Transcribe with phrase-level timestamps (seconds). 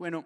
[0.00, 0.24] Bueno,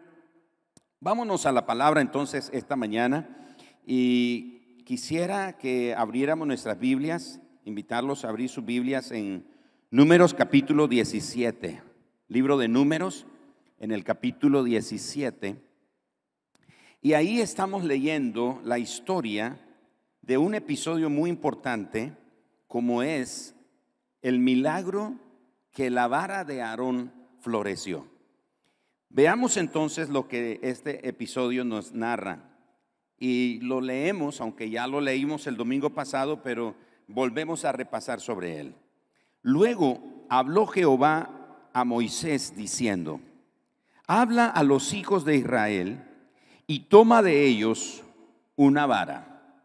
[1.00, 8.29] vámonos a la palabra entonces esta mañana y quisiera que abriéramos nuestras Biblias, invitarlos a
[8.29, 9.45] abrir sus Biblias en
[9.90, 11.82] Números capítulo 17,
[12.29, 13.26] libro de Números
[13.80, 15.60] en el capítulo 17.
[17.02, 19.59] Y ahí estamos leyendo la historia
[20.22, 22.12] de un episodio muy importante
[22.68, 23.56] como es
[24.22, 25.16] el milagro
[25.72, 28.13] que la vara de Aarón floreció.
[29.14, 32.50] Veamos entonces lo que este episodio nos narra.
[33.16, 36.74] Y lo leemos, aunque ya lo leímos el domingo pasado, pero
[37.06, 38.74] volvemos a repasar sobre él.
[39.41, 43.20] Luego habló Jehová a Moisés diciendo,
[44.08, 46.05] habla a los hijos de Israel
[46.66, 48.02] y toma de ellos
[48.56, 49.62] una vara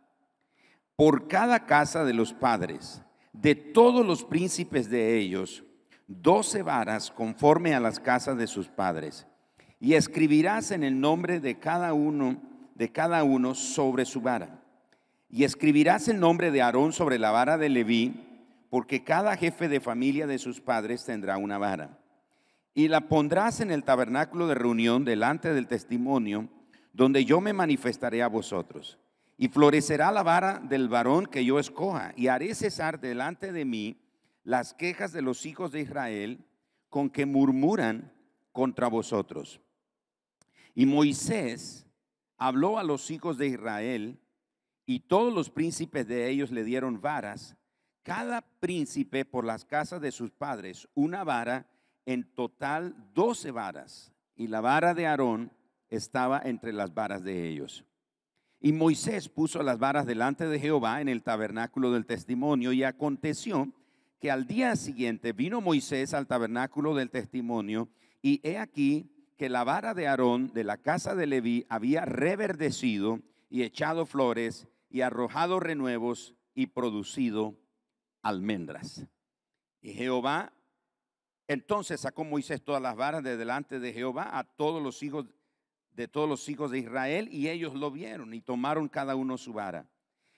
[0.96, 3.02] por cada casa de los padres,
[3.34, 5.64] de todos los príncipes de ellos,
[6.06, 9.26] doce varas conforme a las casas de sus padres
[9.80, 14.64] y escribirás en el nombre de cada uno de cada uno sobre su vara.
[15.30, 18.14] Y escribirás el nombre de Aarón sobre la vara de Leví,
[18.70, 22.00] porque cada jefe de familia de sus padres tendrá una vara.
[22.74, 26.48] Y la pondrás en el tabernáculo de reunión delante del testimonio,
[26.94, 28.98] donde yo me manifestaré a vosotros.
[29.38, 33.98] Y florecerá la vara del varón que yo escoja, y haré cesar delante de mí
[34.46, 36.46] las quejas de los hijos de Israel
[36.88, 38.14] con que murmuran
[38.54, 39.60] contra vosotros.
[40.76, 41.88] Y Moisés
[42.38, 44.20] habló a los hijos de Israel
[44.86, 47.56] y todos los príncipes de ellos le dieron varas,
[48.04, 51.68] cada príncipe por las casas de sus padres, una vara,
[52.06, 54.12] en total doce varas.
[54.36, 55.52] Y la vara de Aarón
[55.90, 57.86] estaba entre las varas de ellos.
[58.60, 63.72] Y Moisés puso las varas delante de Jehová en el tabernáculo del testimonio y aconteció
[64.20, 67.90] que al día siguiente vino Moisés al tabernáculo del testimonio
[68.22, 69.10] y he aquí
[69.40, 74.68] que la vara de Aarón de la casa de Leví había reverdecido y echado flores
[74.90, 77.56] y arrojado renuevos y producido
[78.22, 79.08] almendras.
[79.82, 80.52] Y Jehová
[81.48, 85.26] entonces sacó Moisés todas las varas de delante de Jehová a todos los hijos
[85.94, 89.54] de todos los hijos de Israel y ellos lo vieron y tomaron cada uno su
[89.54, 89.90] vara.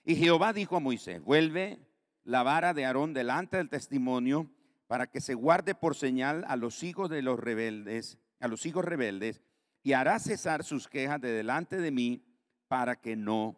[0.04, 1.80] Y Jehová dijo a Moisés, vuelve
[2.22, 4.48] la vara de Aarón delante del testimonio
[4.86, 8.84] para que se guarde por señal a los hijos de los rebeldes a los hijos
[8.84, 9.40] rebeldes
[9.84, 12.24] y hará cesar sus quejas de delante de mí
[12.66, 13.56] para que no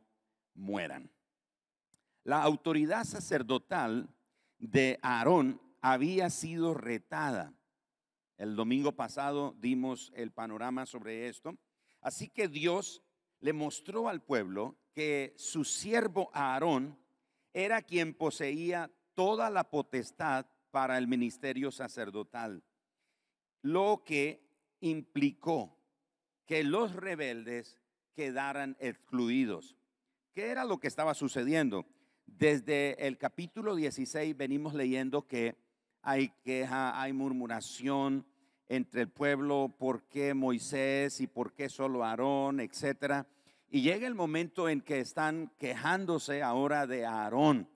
[0.54, 1.10] mueran.
[2.22, 4.08] La autoridad sacerdotal
[4.58, 7.54] de Aarón había sido retada.
[8.36, 11.56] El domingo pasado dimos el panorama sobre esto.
[12.00, 13.02] Así que Dios
[13.40, 16.98] le mostró al pueblo que su siervo Aarón
[17.54, 22.62] era quien poseía toda la potestad para el ministerio sacerdotal,
[23.62, 24.43] lo que
[24.84, 25.78] implicó
[26.46, 27.80] que los rebeldes
[28.14, 29.76] quedaran excluidos.
[30.34, 31.86] ¿Qué era lo que estaba sucediendo?
[32.26, 35.56] Desde el capítulo 16 venimos leyendo que
[36.02, 38.26] hay queja, hay murmuración
[38.68, 43.26] entre el pueblo, por qué Moisés y por qué solo Aarón, etcétera.
[43.70, 47.70] Y llega el momento en que están quejándose ahora de Aarón.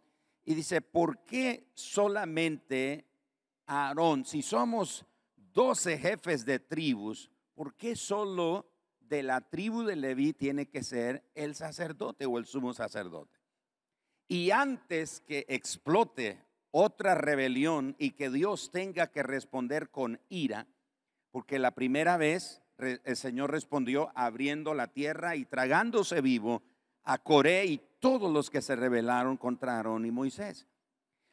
[0.45, 3.07] Y dice, ¿por qué solamente
[3.67, 4.27] Aarón?
[4.27, 5.07] Si somos
[5.59, 8.71] 12 jefes de tribus, ¿por qué solo
[9.01, 13.41] de la tribu de Leví tiene que ser el sacerdote o el sumo sacerdote?
[14.29, 20.69] Y antes que explote otra rebelión y que Dios tenga que responder con ira,
[21.33, 26.63] porque la primera vez el Señor respondió abriendo la tierra y tragándose vivo
[27.03, 30.69] a Coré y todos los que se rebelaron contra Aarón y Moisés.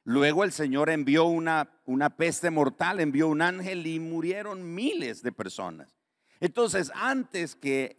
[0.07, 5.31] Luego el Señor envió una, una peste mortal, envió un ángel y murieron miles de
[5.31, 5.97] personas.
[6.39, 7.97] Entonces, antes que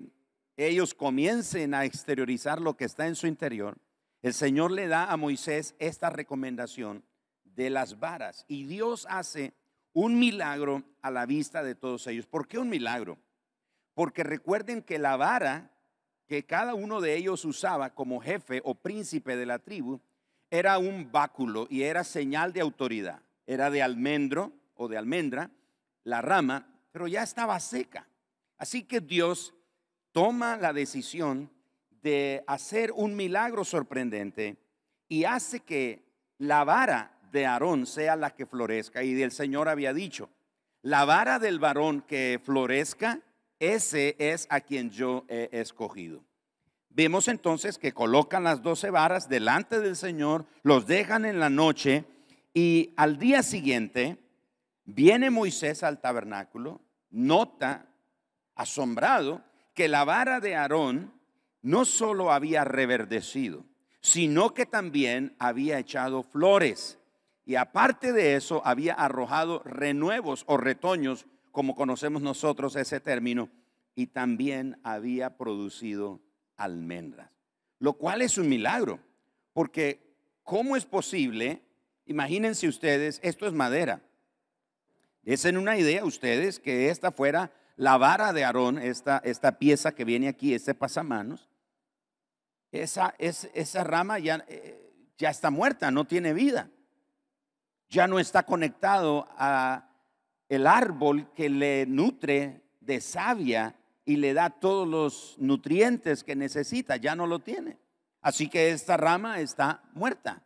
[0.57, 3.77] ellos comiencen a exteriorizar lo que está en su interior,
[4.23, 7.05] el Señor le da a Moisés esta recomendación
[7.43, 9.53] de las varas y Dios hace
[9.93, 12.27] un milagro a la vista de todos ellos.
[12.27, 13.19] ¿Por qué un milagro?
[13.95, 15.73] Porque recuerden que la vara
[16.29, 20.01] que cada uno de ellos usaba como jefe o príncipe de la tribu
[20.59, 23.21] era un báculo y era señal de autoridad.
[23.47, 25.51] Era de almendro o de almendra,
[26.05, 28.09] la rama, pero ya estaba seca.
[28.59, 29.55] Así que Dios
[30.13, 31.51] toma la decisión
[32.03, 34.57] de hacer un milagro sorprendente
[35.09, 36.05] y hace que
[36.39, 39.03] la vara de Aarón sea la que florezca.
[39.03, 40.31] Y el Señor había dicho,
[40.83, 43.21] la vara del varón que florezca,
[43.59, 46.25] ese es a quien yo he escogido.
[46.97, 52.07] Vemos entonces que colocan las doce varas delante del Señor, los dejan en la noche
[52.55, 54.17] y al día siguiente
[54.87, 57.85] viene Moisés al tabernáculo, nota
[58.55, 59.45] asombrado
[59.75, 61.13] que la vara de Aarón
[61.61, 63.67] no solo había reverdecido,
[64.01, 66.99] sino que también había echado flores.
[67.45, 73.51] Y aparte de eso, había arrojado renuevos o retoños, como conocemos nosotros ese término,
[73.95, 76.23] y también había producido
[76.57, 77.31] almendras,
[77.79, 79.01] lo cual es un milagro,
[79.53, 81.63] porque ¿cómo es posible?
[82.07, 84.03] Imagínense ustedes, esto es madera.
[85.25, 89.95] Es en una idea ustedes que esta fuera la vara de Aarón, esta, esta pieza
[89.95, 91.49] que viene aquí, este pasamanos,
[92.73, 96.71] esa, esa rama ya, eh, ya está muerta, no tiene vida.
[97.89, 99.91] Ya no está conectado a
[100.49, 103.77] el árbol que le nutre de savia
[104.07, 107.77] y le da todos los nutrientes que necesita, ya no lo tiene.
[108.23, 110.43] Así que esta rama está muerta.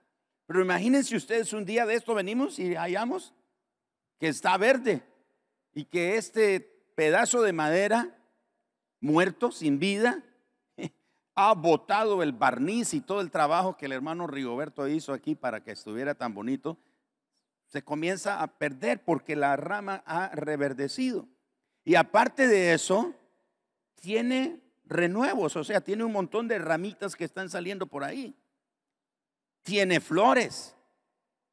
[0.47, 3.35] Pero imagínense ustedes un día de esto venimos y hallamos
[4.19, 5.03] que está verde
[5.75, 6.61] y que este
[6.97, 8.17] pedazo de madera
[8.99, 10.25] muerto, sin vida,
[11.35, 15.63] ha botado el barniz y todo el trabajo que el hermano Rigoberto hizo aquí para
[15.63, 16.79] que estuviera tan bonito,
[17.67, 21.29] se comienza a perder porque la rama ha reverdecido.
[21.85, 23.15] Y aparte de eso,
[24.01, 28.35] tiene renuevos, o sea, tiene un montón de ramitas que están saliendo por ahí.
[29.63, 30.75] Tiene flores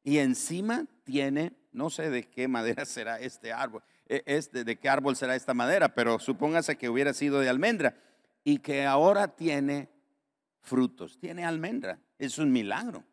[0.02, 4.88] y encima tiene, no sé de qué madera será este árbol, e, este, de qué
[4.88, 7.96] árbol será esta madera, pero supóngase que hubiera sido de almendra
[8.42, 9.88] y que ahora tiene
[10.62, 12.00] frutos, tiene almendra.
[12.18, 13.04] Es un milagro.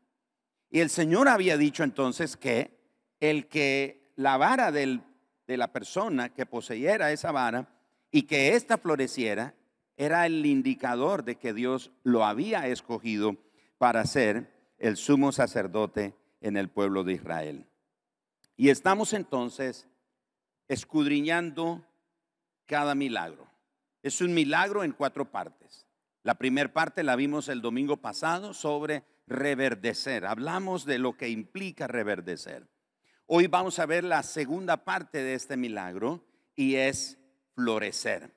[0.72, 2.80] Y el Señor había dicho entonces que
[3.20, 5.02] el que la vara de
[5.48, 7.75] la persona que poseyera esa vara
[8.16, 9.56] y que ésta floreciera
[9.98, 13.36] era el indicador de que Dios lo había escogido
[13.78, 17.66] para ser el sumo sacerdote en el pueblo de Israel.
[18.56, 19.90] Y estamos entonces
[20.70, 21.86] escudriñando
[22.66, 23.50] cada milagro.
[24.02, 25.86] Es un milagro en cuatro partes.
[26.24, 30.26] La primera parte la vimos el domingo pasado sobre reverdecer.
[30.26, 32.66] Hablamos de lo que implica reverdecer.
[33.26, 36.26] Hoy vamos a ver la segunda parte de este milagro
[36.56, 37.20] y es
[37.56, 38.32] florecer.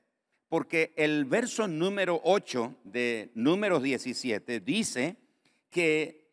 [0.49, 5.17] Porque el verso número 8 de número 17 dice
[5.69, 6.33] que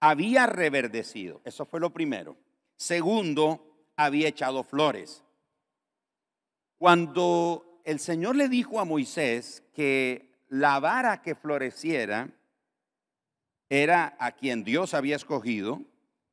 [0.00, 1.40] había reverdecido.
[1.44, 2.36] Eso fue lo primero.
[2.76, 5.22] Segundo, había echado flores.
[6.76, 12.28] Cuando el Señor le dijo a Moisés que la vara que floreciera
[13.70, 15.80] era a quien Dios había escogido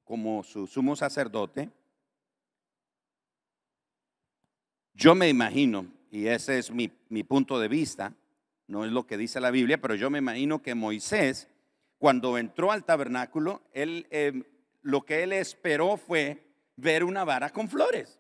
[0.04, 1.70] como su sumo sacerdote,
[4.94, 6.90] yo me imagino, y ese es mi,
[7.24, 8.14] punto de vista,
[8.68, 11.50] no es lo que dice la Biblia, pero yo me imagino que Moisés,
[11.98, 14.44] cuando entró al tabernáculo, él, em,
[14.82, 18.20] lo que él esperó fue ver una vara con flores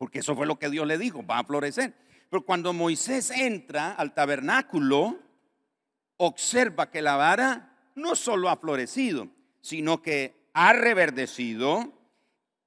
[0.00, 1.92] porque eso fue lo que Dios le dijo, va a florecer.
[2.30, 5.18] Pero cuando Moisés entra al tabernáculo,
[6.16, 9.28] observa que la vara no solo ha florecido,
[9.60, 11.92] sino que ha reverdecido,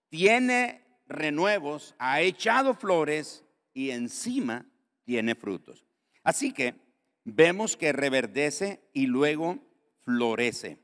[0.09, 0.82] tiene
[1.13, 3.43] renuevos, ha echado flores
[3.73, 4.65] y encima
[5.03, 5.85] tiene frutos.
[6.23, 6.75] Así que
[7.23, 9.59] vemos que reverdece y luego
[10.03, 10.77] florece.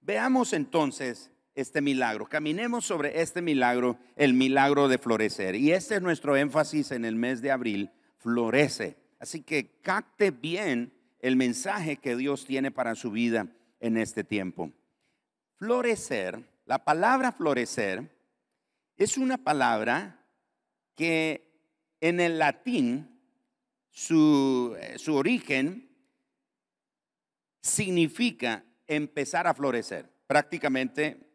[0.00, 2.26] Veamos entonces este milagro.
[2.26, 5.56] Caminemos sobre este milagro, el milagro de florecer.
[5.56, 8.96] Y este es nuestro énfasis en el mes de abril, florece.
[9.18, 13.48] Así que capte bien el mensaje que Dios tiene para su vida
[13.80, 14.70] en este tiempo.
[15.56, 18.15] Florecer, la palabra florecer
[18.96, 20.24] es una palabra
[20.94, 21.60] que
[22.00, 23.20] en el latín
[23.90, 25.90] su, su origen
[27.60, 30.10] significa empezar a florecer.
[30.26, 31.26] Prácticamente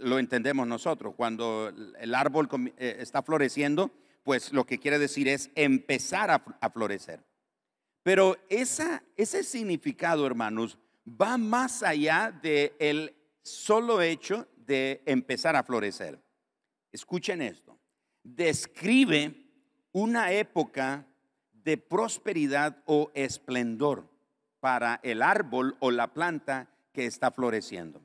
[0.00, 1.14] lo entendemos nosotros.
[1.14, 7.24] Cuando el árbol eh, está floreciendo, pues lo que quiere decir es empezar a, florecer.
[8.02, 10.78] Pero ese significado, hermanos,
[11.08, 16.20] va más allá del el solo hecho de empezar a florecer.
[16.92, 17.78] Escuchen esto.
[18.22, 19.34] Describe
[19.92, 21.06] una época
[21.52, 24.08] de prosperidad o esplendor
[24.60, 28.00] para el árbol o la planta que está floreciendo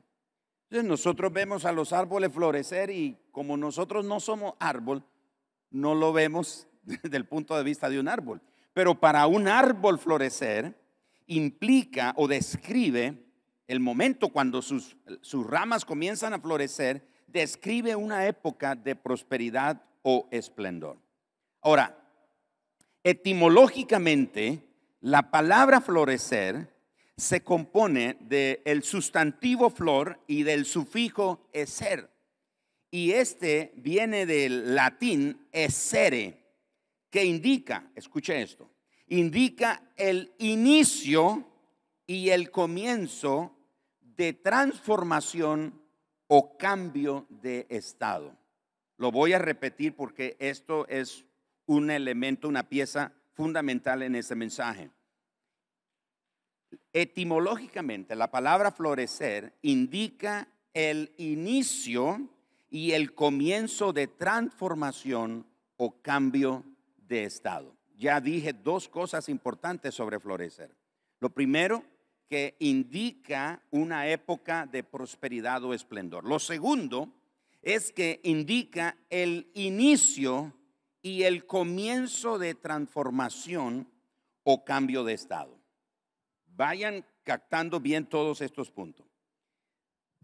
[0.82, 5.04] nosotros vemos a los árboles florecer y como nosotros no somos árbol,
[5.70, 8.40] no lo vemos desde el punto de vista de un árbol.
[8.72, 10.76] Pero para un árbol florecer
[11.26, 13.24] implica o describe
[13.68, 20.28] el momento cuando sus, sus ramas comienzan a florecer, describe una época de prosperidad o
[20.30, 20.96] esplendor.
[21.60, 21.98] Ahora,
[23.02, 24.62] etimológicamente,
[25.00, 26.72] la palabra florecer
[27.16, 32.08] se compone del sustantivo flor y del sufijo eser.
[32.90, 36.38] Y este viene del latín esere,
[37.10, 38.70] que indica, escuche esto,
[39.08, 41.44] indica el inicio
[42.06, 43.56] y el comienzo
[44.00, 45.83] de transformación
[46.26, 48.36] o cambio de estado.
[48.96, 51.24] Lo voy a repetir porque esto es
[51.66, 54.90] un elemento, una pieza fundamental en este mensaje.
[56.92, 62.28] Etimológicamente, la palabra florecer indica el inicio
[62.70, 66.64] y el comienzo de transformación o cambio
[66.96, 67.76] de estado.
[67.96, 70.74] Ya dije dos cosas importantes sobre florecer.
[71.20, 71.84] Lo primero,
[72.34, 76.24] que indica una época de prosperidad o esplendor.
[76.24, 77.12] Lo segundo
[77.62, 80.52] es que indica el inicio
[81.00, 83.88] y el comienzo de transformación
[84.42, 85.56] o cambio de estado.
[86.46, 89.06] Vayan captando bien todos estos puntos.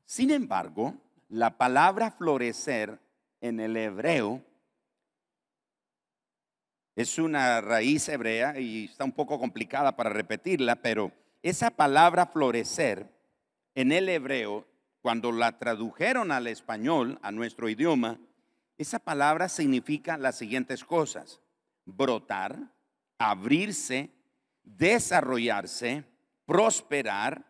[0.04, 0.96] Sin embargo,
[1.28, 2.98] la palabra florecer
[3.40, 4.42] en el hebreo
[6.96, 13.10] es una raíz hebrea y está un poco complicada para repetirla, pero esa palabra florecer
[13.74, 14.66] en el hebreo,
[15.00, 18.18] cuando la tradujeron al español, a nuestro idioma,
[18.76, 21.40] esa palabra significa las siguientes cosas.
[21.86, 22.58] Brotar,
[23.18, 24.10] abrirse,
[24.62, 26.04] desarrollarse,
[26.44, 27.44] prosperar,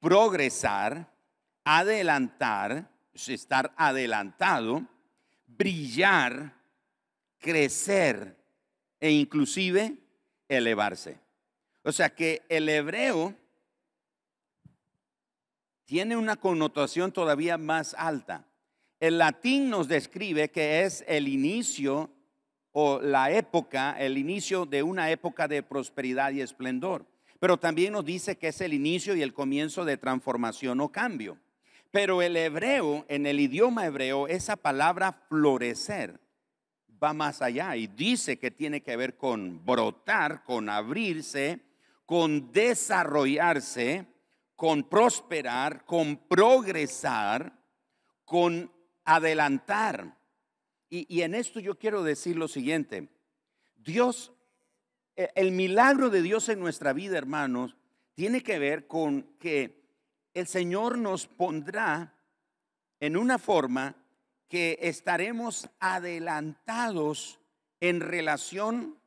[0.00, 1.10] progresar,
[1.64, 4.86] adelantar, estar adelantado,
[5.46, 6.54] brillar,
[7.38, 8.36] crecer
[8.98, 9.96] e inclusive
[10.48, 11.18] elevarse.
[11.82, 13.34] O sea que el hebreo
[15.86, 18.46] tiene una connotación todavía más alta.
[19.00, 22.10] El latín nos describe que es el inicio
[22.72, 27.06] o la época, el inicio de una época de prosperidad y esplendor.
[27.40, 31.38] Pero también nos dice que es el inicio y el comienzo de transformación o cambio.
[31.90, 36.20] Pero el hebreo, en el idioma hebreo, esa palabra florecer
[37.02, 41.69] va más allá y dice que tiene que ver con brotar, con abrirse,
[42.10, 44.04] con desarrollarse,
[44.56, 47.56] con prosperar, con progresar,
[48.24, 48.68] con
[49.04, 50.18] adelantar.
[50.88, 53.08] Y, en esto yo quiero decir lo siguiente.
[53.76, 54.32] Dios,
[55.14, 57.76] e, el milagro de Dios en nuestra vida, hermanos,
[58.14, 59.80] tiene que ver con que
[60.34, 62.16] el Señor nos pondrá
[62.98, 63.94] en una forma
[64.48, 67.38] que estaremos adelantados
[67.78, 68.98] en relación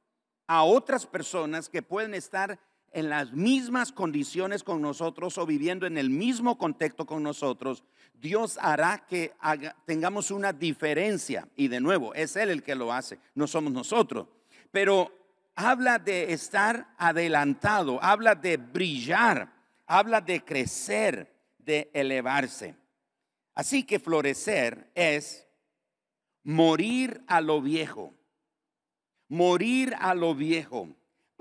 [0.47, 2.61] a otras personas que pueden estar
[2.93, 7.83] en las mismas condiciones con nosotros o viviendo en el mismo contexto con nosotros,
[8.13, 9.33] Dios hará que
[9.85, 11.47] tengamos una diferencia.
[11.55, 14.27] Y de nuevo, es Él el que lo hace, no somos nosotros.
[14.71, 15.11] Pero
[15.55, 19.51] habla de estar adelantado, habla de brillar,
[19.87, 22.75] habla de crecer, de elevarse.
[23.55, 25.47] Así que florecer es
[26.43, 28.13] morir a lo viejo,
[29.27, 30.89] morir a lo viejo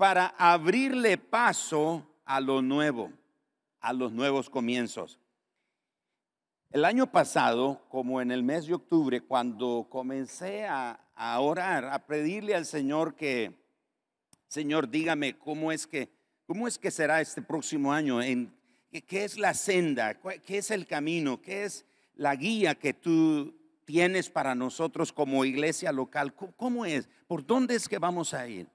[0.03, 3.09] para abrirle paso a lo nuevo,
[3.79, 5.17] a los nuevos comienzos.
[6.71, 10.99] El año pasado, como en el mes de octubre, cuando comencé a,
[11.39, 13.53] orar, a pedirle al Señor que,
[14.49, 16.09] Señor, dígame cómo es que,
[16.45, 18.53] cómo es que será este próximo año, en,
[19.07, 23.55] qué es la senda, qué es el camino, qué es la guía que tú
[23.85, 28.67] tienes para nosotros como iglesia local, cómo es, por dónde es que vamos a ir.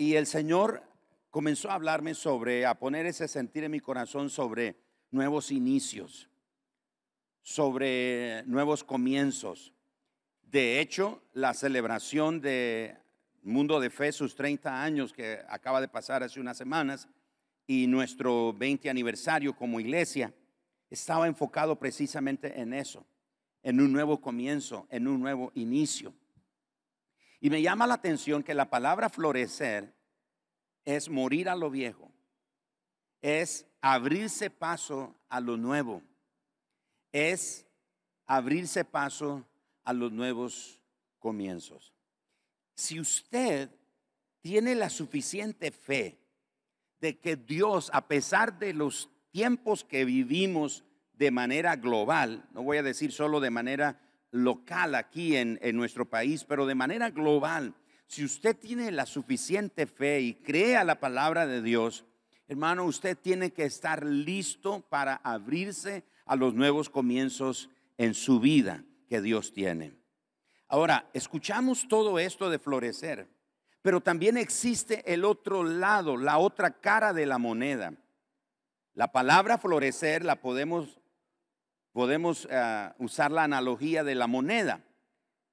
[0.00, 0.84] Y el Señor
[1.28, 4.76] comenzó a hablarme sobre, a poner ese sentir en mi corazón sobre
[5.10, 6.30] nuevos inicios,
[7.42, 9.74] sobre nuevos comienzos.
[10.40, 12.96] De hecho, la celebración de
[13.42, 17.08] Mundo de Fe, sus 30 años que acaba de pasar hace unas semanas,
[17.66, 20.32] y nuestro 20 aniversario como iglesia,
[20.90, 23.04] estaba enfocado precisamente en eso,
[23.64, 26.14] en un nuevo comienzo, en un nuevo inicio.
[27.40, 29.94] Y me llama la atención que la palabra florecer
[30.84, 32.10] es morir a lo viejo,
[33.22, 36.02] es abrirse paso a lo nuevo,
[37.12, 37.66] es
[38.26, 39.46] abrirse paso
[39.84, 40.80] a los nuevos
[41.18, 41.94] comienzos.
[42.74, 43.70] Si usted
[44.40, 46.18] tiene la suficiente fe
[47.00, 52.78] de que Dios, a pesar de los tiempos que vivimos de manera global, no voy
[52.78, 54.00] a decir solo de manera
[54.30, 57.74] local aquí en, nuestro país, pero de manera global,
[58.06, 62.04] si usted tiene la suficiente fe y cree a la palabra de Dios,
[62.46, 68.84] hermano, usted tiene que estar listo para abrirse a los nuevos comienzos en su vida
[69.08, 69.92] que Dios tiene.
[70.68, 73.28] Ahora, escuchamos todo esto de florecer,
[73.80, 77.94] pero también existe el otro lado, la otra cara de la moneda.
[78.94, 80.97] La palabra florecer la podemos
[81.92, 84.80] podemos eh, usar la analogía de la moneda.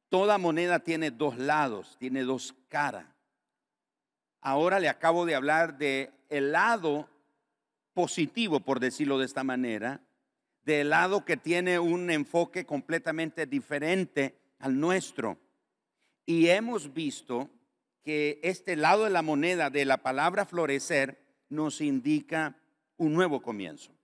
[0.09, 3.05] Toda moneda tiene dos lados, tiene dos caras.
[4.41, 7.09] ahora le acabo de hablar de el lado
[7.93, 10.01] positivo, por decirlo de esta manera,
[10.63, 15.37] del lado que tiene un enfoque completamente diferente al nuestro.
[16.25, 17.49] Y hemos visto
[18.03, 21.17] que este lado de la moneda de la palabra florecer
[21.49, 22.55] nos indica
[22.97, 23.94] un nuevo comienzo.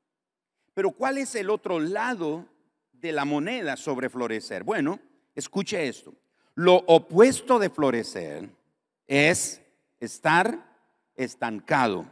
[0.73, 2.45] Pero ¿cuál es el otro lado
[2.93, 4.63] de la moneda sobre florecer?
[4.63, 4.99] Bueno,
[5.35, 6.13] escuche esto.
[6.55, 8.49] Lo opuesto de florecer
[9.07, 9.61] es
[9.99, 10.57] estar
[11.15, 12.05] estancado.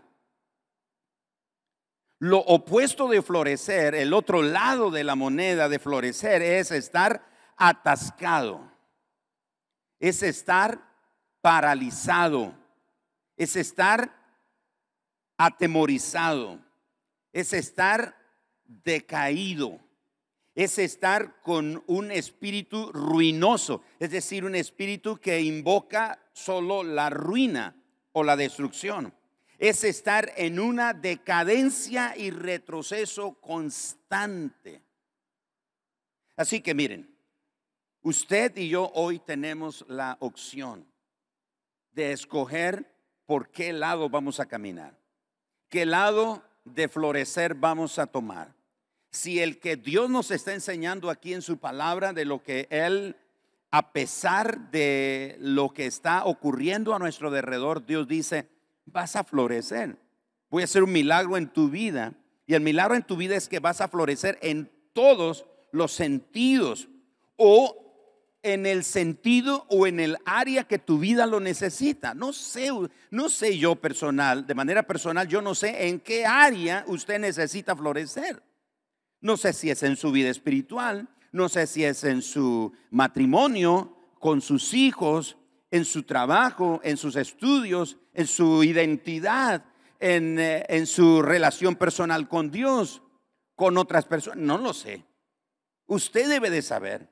[2.20, 7.26] Lo opuesto de florecer, el otro lado de la moneda de florecer es estar
[7.56, 8.70] atascado.
[10.00, 10.82] Es estar
[11.42, 12.54] paralizado.
[13.38, 14.14] Es estar
[15.38, 16.60] atemorizado.
[17.32, 18.19] Es estar
[18.70, 19.80] decaído.
[20.56, 27.76] Es estar con un espíritu ruinoso, es decir, un espíritu que invoca solo la ruina
[28.12, 29.14] o la destrucción.
[29.58, 34.82] Es estar en una decadencia y retroceso constante.
[36.36, 37.14] Así que miren,
[38.02, 40.88] usted y yo hoy tenemos la opción
[41.92, 42.90] de escoger
[43.26, 44.98] por qué lado vamos a caminar,
[45.70, 48.59] qué lado de florecer vamos a tomar.
[49.12, 53.16] Si el que Dios nos está enseñando aquí en su palabra de lo que Él,
[53.72, 58.48] a pesar de lo que está ocurriendo a nuestro alrededor, Dios dice,
[58.86, 59.98] vas a florecer.
[60.50, 62.14] Voy a hacer un milagro en tu vida.
[62.46, 66.88] Y el milagro en tu vida es que vas a florecer en todos los sentidos.
[67.36, 67.90] O
[68.42, 72.14] en el sentido o en el área que tu vida lo necesita.
[72.14, 72.70] No sé,
[73.12, 77.76] no sé yo personal, de manera personal, yo no sé en qué área usted necesita
[77.76, 78.42] florecer.
[79.22, 83.96] No sé si es en su vida espiritual, no sé si es en su matrimonio,
[84.20, 85.38] con sus hijos,
[85.72, 89.66] en su trabajo, en sus estudios, en su identidad,
[90.00, 93.02] en, eh, en su relación personal con Dios,
[93.56, 94.40] con otras personas.
[94.44, 95.04] No lo sé.
[95.88, 97.10] Usted debe de saber.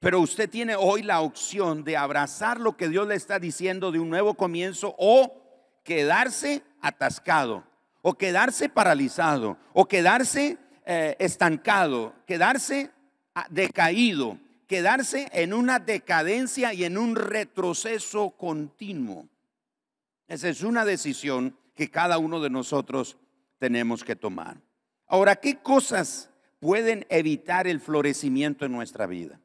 [0.00, 3.98] Pero usted tiene hoy la opción de abrazar lo que Dios le está diciendo de
[3.98, 5.42] un nuevo comienzo o
[5.84, 7.64] quedarse atascado,
[8.00, 10.56] o quedarse paralizado, o quedarse
[10.92, 12.90] eh, estancado, quedarse
[13.36, 19.28] ah, decaído, quedarse en una decadencia y en un retroceso continuo.
[20.26, 23.16] Esa es una decisión que cada uno de nosotros
[23.60, 24.60] tenemos que tomar.
[25.06, 29.40] Ahora, ¿qué cosas pueden evitar el florecimiento en nuestra vida?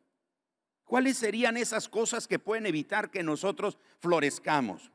[0.84, 4.90] ¿Cuáles serían esas cosas que pueden evitar que nosotros florezcamos?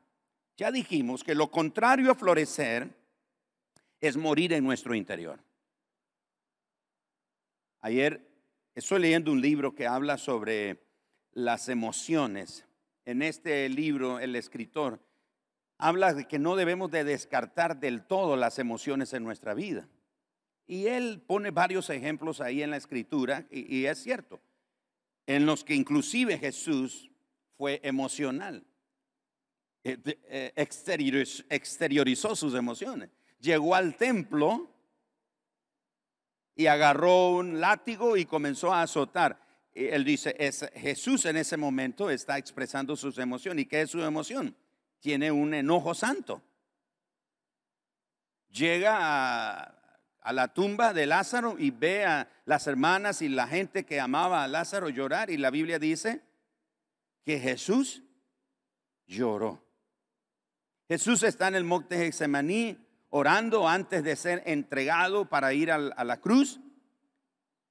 [0.56, 2.90] Ya dijimos que lo contrario a florecer
[4.00, 5.38] es morir en nuestro interior.
[7.80, 8.28] Ayer
[8.74, 10.84] estoy leyendo un libro que habla sobre
[11.32, 12.66] las emociones.
[13.04, 15.00] En este libro el escritor
[15.78, 19.88] habla de que no debemos de descartar del todo las emociones en nuestra vida.
[20.66, 24.40] Y él pone varios ejemplos ahí en la escritura y, y es cierto
[25.26, 27.08] en los que inclusive Jesús
[27.56, 28.64] fue emocional.
[29.84, 30.52] Eh, eh,
[31.48, 33.10] exteriorizó sus emociones.
[33.38, 34.68] Llegó al templo
[36.60, 39.40] y agarró un látigo y comenzó a azotar.
[39.72, 43.62] Él dice, es, Jesús en ese momento está expresando sus emociones.
[43.64, 44.54] ¿Y qué es su emoción?
[44.98, 46.42] Tiene un enojo santo.
[48.50, 49.74] Llega a,
[50.20, 54.44] a la tumba de Lázaro y ve a las hermanas y la gente que amaba
[54.44, 56.20] a Lázaro llorar y la Biblia dice
[57.24, 58.02] que Jesús
[59.06, 59.64] lloró.
[60.88, 62.76] Jesús está en el monte Getsemaní
[63.10, 66.60] orando antes de ser entregado para ir a la cruz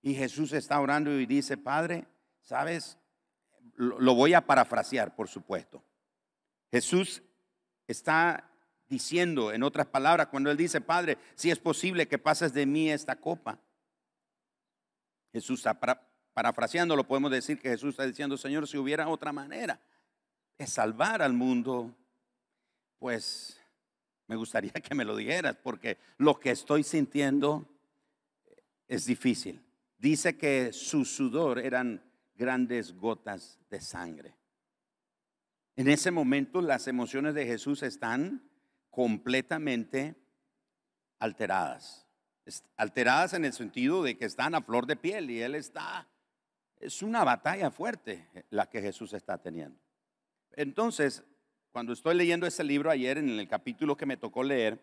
[0.01, 2.05] y Jesús está orando y dice, Padre,
[2.41, 2.97] ¿sabes?
[3.75, 5.83] Lo voy a parafrasear, por supuesto.
[6.71, 7.21] Jesús
[7.87, 8.49] está
[8.87, 12.89] diciendo, en otras palabras, cuando él dice, Padre, si es posible que pases de mí
[12.89, 13.59] esta copa.
[15.31, 15.79] Jesús está
[16.33, 19.79] parafraseando, lo podemos decir que Jesús está diciendo, Señor, si hubiera otra manera
[20.57, 21.95] de salvar al mundo,
[22.97, 23.58] pues
[24.29, 27.67] me gustaría que me lo dijeras, porque lo que estoy sintiendo
[28.87, 29.61] es difícil.
[29.97, 32.01] Dice que su sudor eran
[32.35, 34.37] grandes gotas de sangre.
[35.75, 38.49] En ese momento las emociones de Jesús están
[38.89, 40.15] completamente
[41.19, 42.05] alteradas.
[42.77, 46.07] Alteradas en el sentido de que están a flor de piel y Él está,
[46.77, 49.79] es una batalla fuerte la que Jesús está teniendo.
[50.51, 51.23] Entonces,
[51.71, 54.79] cuando estoy leyendo ese libro ayer, en el capítulo que me tocó leer,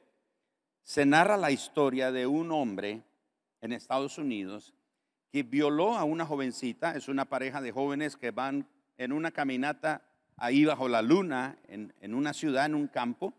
[0.82, 3.02] se narra la historia de un hombre
[3.60, 4.72] en Estados Unidos
[5.32, 10.02] que violó a una jovencita, es una pareja de jóvenes que van en una caminata
[10.36, 13.34] ahí bajo la luna, en, en una ciudad, en un campo,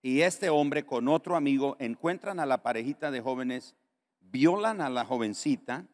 [0.00, 3.74] y este hombre con otro amigo encuentran a la parejita de jóvenes,
[4.20, 5.84] violan a la jovencita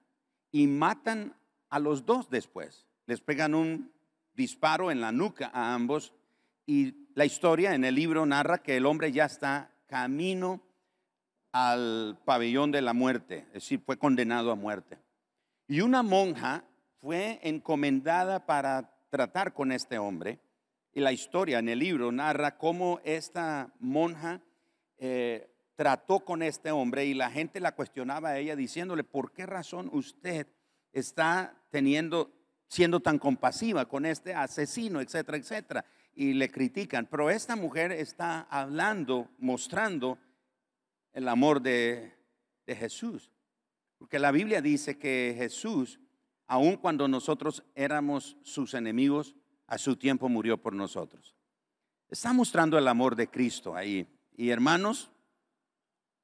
[0.53, 1.35] y matan
[1.71, 2.87] a los dos después.
[3.07, 3.93] Les pegan un
[4.35, 6.13] disparo en la nuca a ambos
[6.67, 10.63] y la historia en el libro narra que el hombre ya está camino
[11.53, 14.99] al pabellón de la muerte, es decir, fue condenado a muerte.
[15.69, 16.65] Y una monja
[17.01, 20.41] fue encomendada para tratar con este hombre.
[20.93, 24.41] Y la historia en el libro narra cómo esta monja
[24.99, 29.47] eh, trató con este hombre y la gente la cuestionaba a ella diciéndole, ¿por qué
[29.47, 30.47] razón usted
[30.93, 32.33] está teniendo,
[32.69, 35.85] siendo tan compasiva con este asesino, etcétera, etcétera?
[36.15, 37.07] Y le critican.
[37.07, 40.19] Pero esta mujer está hablando, mostrando
[41.13, 42.13] el amor de,
[42.67, 43.31] Jesús.
[43.99, 46.01] Porque la Biblia dice que Jesús,
[46.47, 49.35] aun cuando nosotros éramos sus enemigos,
[49.67, 51.35] a su tiempo murió por nosotros.
[52.09, 54.07] Está mostrando el amor de Cristo ahí.
[54.37, 55.11] Y hermanos,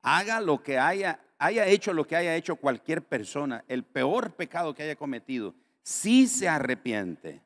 [0.03, 4.75] haga lo que haya, haya hecho lo que haya hecho cualquier persona, el peor pecado
[4.75, 7.43] que haya cometido, si se arrepiente,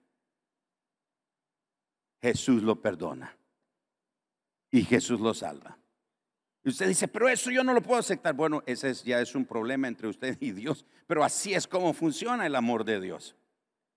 [2.25, 3.37] Jesús lo perdona
[4.71, 5.77] y Jesús lo salva.
[6.63, 8.33] Y usted dice, pero eso yo no lo puedo aceptar.
[8.33, 12.47] Bueno, ese ya es un problema entre usted y Dios, pero así es como funciona
[12.47, 13.37] el amor de Dios.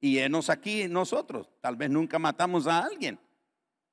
[0.01, 1.49] Y enos aquí nosotros.
[1.61, 3.17] Tal vez nunca matamos a alguien,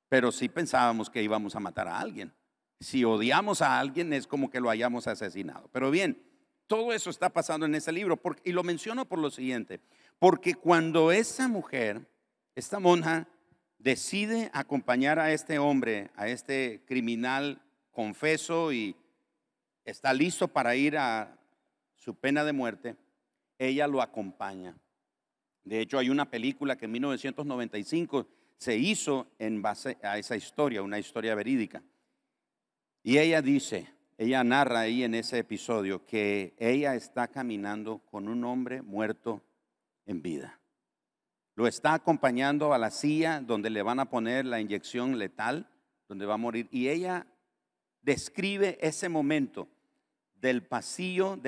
[0.09, 2.33] pero sí pensábamos que íbamos a matar a alguien.
[2.81, 5.69] Si odiamos a alguien es como que lo hayamos asesinado.
[5.71, 6.21] Pero bien,
[6.67, 8.19] todo eso está pasando en ese libro.
[8.43, 9.79] y lo menciono por lo siguiente.
[10.19, 12.05] Porque cuando esa mujer,
[12.53, 13.29] esta monja,
[13.85, 18.95] decide acompañar a este hombre, a este criminal confeso y
[19.85, 21.37] está listo para ir a
[21.93, 22.95] su pena de muerte,
[23.59, 24.75] ella lo acompaña.
[25.63, 30.81] De hecho, hay una película que en 1995 se hizo en base a esa historia,
[30.81, 31.83] una historia verídica.
[33.03, 38.45] Y ella dice, ella narra ahí en ese episodio que ella está caminando con un
[38.45, 39.43] hombre muerto
[40.07, 40.59] en vida.
[41.55, 45.69] Lo está acompañando a la silla donde le van a poner la inyección letal,
[46.07, 46.67] donde va a morir.
[46.69, 47.25] Y ella
[48.01, 49.69] describe ese momento
[50.35, 51.39] del pasillo,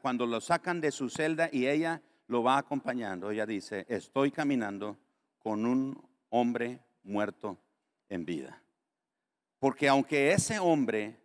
[0.00, 3.30] cuando lo sacan de su celda y ella lo va acompañando.
[3.30, 4.96] Ella dice, estoy caminando
[5.38, 7.58] con un hombre muerto
[8.08, 8.62] en vida.
[9.58, 11.20] Porque aunque ese hombre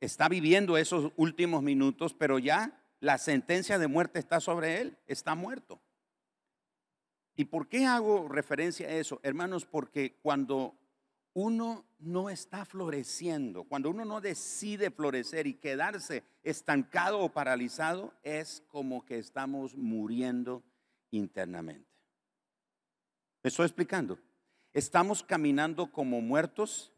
[0.00, 5.34] está viviendo esos últimos minutos, pero ya la sentencia de muerte está sobre él, está
[5.34, 5.80] muerto.
[7.38, 9.20] ¿Y por qué hago referencia a eso?
[9.22, 10.74] Hermanos, porque cuando
[11.34, 18.64] uno no está floreciendo, cuando uno no decide florecer y quedarse estancado o paralizado, es
[18.66, 20.64] como que estamos muriendo
[21.12, 21.88] internamente.
[23.44, 24.18] ¿Me estoy explicando?
[24.72, 26.92] Estamos caminando como muertos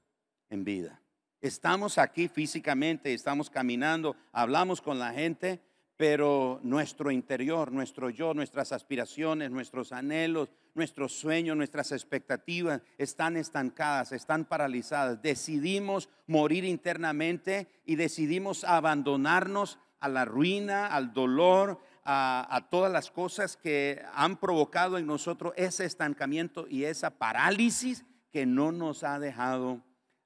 [0.48, 1.03] en vida.
[1.42, 5.61] Estamos aquí físicamente, estamos caminando, hablamos con la gente,
[6.01, 14.13] pero nuestro interior, nuestro yo, nuestras aspiraciones, nuestros anhelos, nuestros sueños, nuestras expectativas están estancadas,
[14.13, 15.21] están paralizadas.
[15.21, 23.59] Decidimos morir internamente y decidimos abandonarnos a la ruina, al dolor, a, todas las cosas
[23.59, 29.85] que han provocado en nosotros ese estancamiento y esa parálisis que no nos ha dejado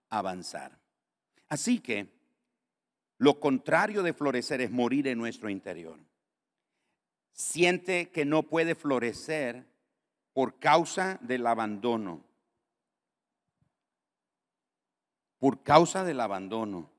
[0.08, 0.78] avanzar.
[1.48, 2.14] Así que
[3.18, 5.98] lo contrario de florecer es morir en nuestro interior.
[7.32, 9.66] Siente que no puede florecer
[10.32, 12.22] por causa del abandono.
[15.38, 16.90] Por causa del abandono.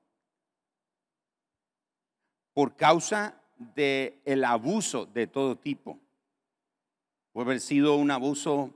[2.54, 6.00] Por causa del el abuso de todo tipo.
[7.32, 8.74] Puede haber sido un abuso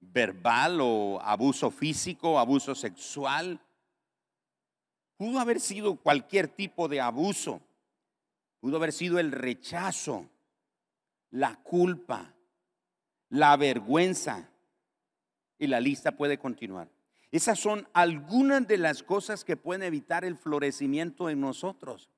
[0.00, 3.60] verbal o abuso físico, abuso sexual,
[5.20, 7.60] Pudo haber sido cualquier tipo de abuso.
[8.58, 10.30] Pudo haber sido el rechazo,
[11.30, 12.32] la culpa,
[13.28, 14.48] la vergüenza.
[15.58, 16.88] Y la lista puede continuar.
[17.30, 22.08] Esas son algunas de las cosas que pueden evitar el florecimiento en nosotros.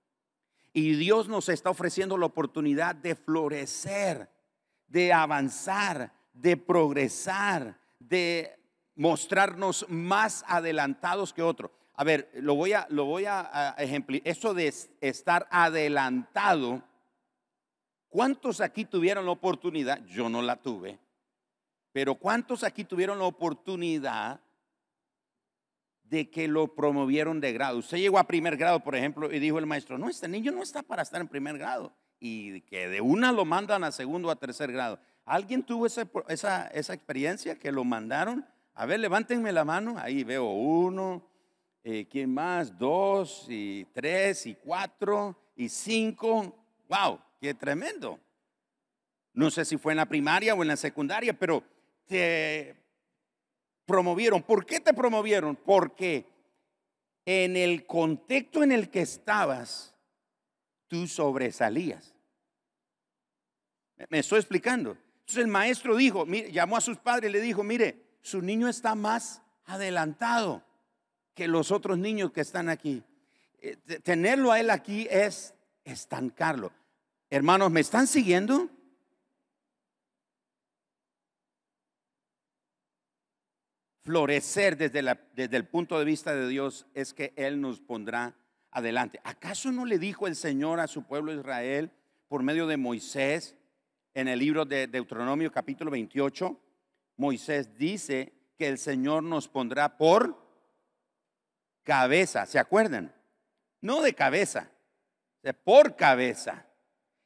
[0.72, 4.30] Y Dios nos está ofreciendo la oportunidad de florecer,
[4.86, 8.56] de avanzar, de progresar, de
[8.94, 11.72] mostrarnos más adelantados que otros.
[11.94, 14.32] A ver, lo voy a, lo voy a, ejemplificar.
[14.32, 16.82] Eso de estar adelantado,
[18.08, 20.04] ¿cuántos aquí tuvieron la oportunidad?
[20.06, 20.98] Yo no la tuve.
[21.92, 24.40] Pero ¿cuántos aquí tuvieron la oportunidad
[26.04, 27.78] de que lo promovieron de grado?
[27.78, 30.62] Usted llegó a primer grado, por ejemplo, y dijo el maestro, no, este niño no
[30.62, 31.92] está para estar en primer grado.
[32.18, 34.98] Y que de una lo mandan a segundo o a tercer grado.
[35.26, 39.96] ¿Alguien tuvo esa, esa, esa experiencia que lo mandaron A ver, levántenme la mano.
[39.98, 41.28] Ahí veo uno,
[41.84, 42.76] eh, ¿quién más?
[42.78, 46.54] Dos, y tres, y cuatro, y cinco.
[46.88, 47.20] ¡Wow!
[47.40, 48.20] ¡Qué tremendo!
[49.32, 51.64] No sé si fue en la primaria o en la secundaria, pero
[52.06, 52.76] te
[53.86, 54.42] promovieron.
[54.42, 55.56] ¿Por qué te promovieron?
[55.56, 56.26] Porque
[57.24, 59.94] en el contexto en el que estabas,
[60.88, 62.14] tú sobresalías.
[64.08, 64.96] Me estoy explicando.
[65.20, 68.94] Entonces el maestro dijo, llamó a sus padres y le dijo, mire, su niño está
[68.94, 70.62] más adelantado
[71.34, 73.02] que los otros niños que están aquí.
[73.60, 76.72] Eh, tenerlo a él aquí es estancarlo.
[77.30, 78.68] Hermanos, ¿me están siguiendo?
[84.02, 88.34] Florecer desde, la, desde el punto de vista de Dios es que Él nos pondrá
[88.72, 89.20] adelante.
[89.22, 91.92] ¿Acaso no le dijo el Señor a su pueblo Israel
[92.26, 93.54] por medio de Moisés
[94.14, 96.60] en el libro de Deuteronomio capítulo 28?
[97.16, 100.41] Moisés dice que el Señor nos pondrá por
[101.84, 103.14] cabeza, ¿se acuerdan?
[103.80, 104.70] No de cabeza,
[105.42, 106.66] de por cabeza.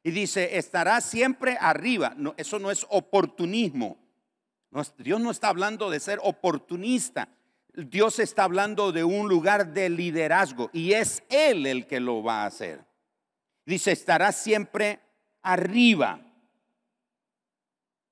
[0.03, 2.13] Y dice, estará siempre arriba.
[2.15, 3.97] No, eso no es oportunismo.
[4.97, 7.29] Dios no está hablando de ser oportunista.
[7.73, 12.43] Dios está hablando de un lugar de liderazgo y es Él el que lo va
[12.43, 12.85] a hacer.
[13.65, 14.99] Dice, estará siempre
[15.41, 16.21] arriba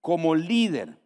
[0.01, 0.99] como líder.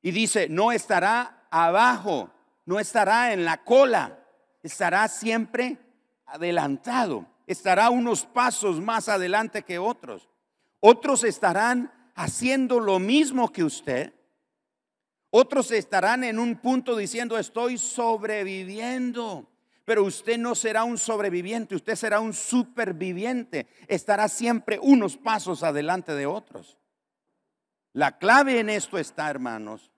[0.00, 2.30] Y dice, no estará abajo,
[2.66, 4.21] no estará en la cola,
[4.62, 5.78] estará siempre
[6.26, 10.28] adelantado, estará unos pasos más adelante que otros.
[10.80, 14.12] Otros estarán haciendo lo mismo que usted
[15.34, 19.48] otros estarán en un punto diciendo, estoy sobreviviendo.
[19.86, 23.66] Pero usted no será un sobreviviente, usted será un superviviente.
[23.88, 26.76] Estará siempre unos pasos adelante de otros.
[27.94, 29.90] La clave en esto está, hermanos,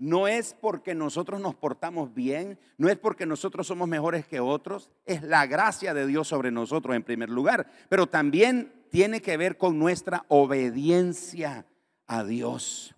[0.00, 4.88] no es porque nosotros nos portamos bien, no es porque nosotros somos mejores que otros,
[5.04, 9.58] es la gracia de Dios sobre nosotros en primer lugar, pero también tiene que ver
[9.58, 11.66] con nuestra obediencia
[12.06, 12.94] a Dios.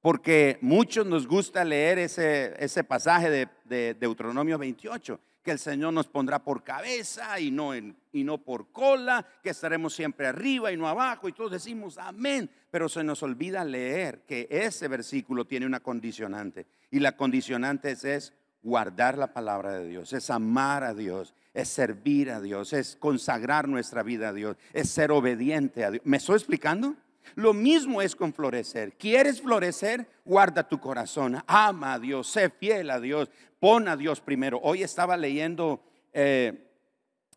[0.00, 5.92] Porque muchos nos gusta leer ese, ese pasaje de, de, Deuteronomio 28, que el Señor
[5.92, 10.72] nos pondrá por cabeza y no, en, y no por cola, que estaremos siempre arriba
[10.72, 15.44] y no abajo, y todos decimos amén, pero se nos olvida leer que ese versículo
[15.44, 20.82] tiene una condicionante, y la condicionante es, es guardar la palabra de Dios, es amar
[20.82, 25.84] a Dios, es servir a Dios, es consagrar nuestra vida a Dios, es ser obediente
[25.84, 26.02] a Dios.
[26.04, 26.96] ¿Me estoy explicando?
[27.34, 28.96] Lo mismo es con florecer.
[28.96, 30.08] ¿Quieres florecer?
[30.24, 31.42] Guarda tu corazón.
[31.46, 34.60] Ama a Dios, sé fiel a Dios, pon a Dios primero.
[34.62, 35.82] Hoy estaba leyendo,
[36.12, 36.70] eh,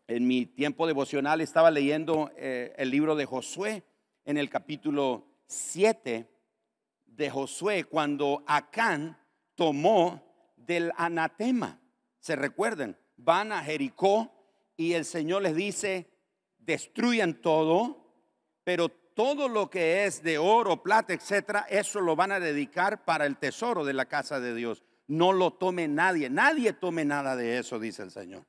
[0.06, 3.82] en mi tiempo devocional, estaba leyendo eh, el libro de Josué
[4.24, 6.28] en el capítulo 7
[7.06, 9.18] de Josué, cuando Acán
[9.54, 10.22] tomó
[10.56, 11.80] del anatema.
[12.20, 12.96] ¿Se recuerdan?
[13.16, 14.30] Van a Jericó
[14.76, 16.08] y el Señor les dice,
[16.58, 18.12] destruyan todo,
[18.64, 23.26] pero todo lo que es de oro, plata, etcétera, eso lo van a dedicar para
[23.26, 24.84] el tesoro de la casa de Dios.
[25.08, 28.46] No lo tome nadie, nadie tome nada de eso, dice el Señor.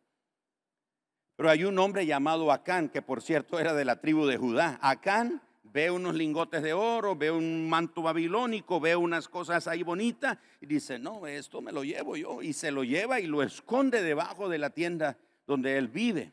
[1.36, 4.78] Pero hay un hombre llamado Acán, que por cierto era de la tribu de Judá.
[4.84, 10.38] Acán ve unos lingotes de oro, ve un manto babilónico, ve unas cosas ahí bonitas
[10.62, 12.44] y dice, no, esto me lo llevo yo.
[12.44, 16.32] Y se lo lleva y lo esconde debajo de la tienda donde él vive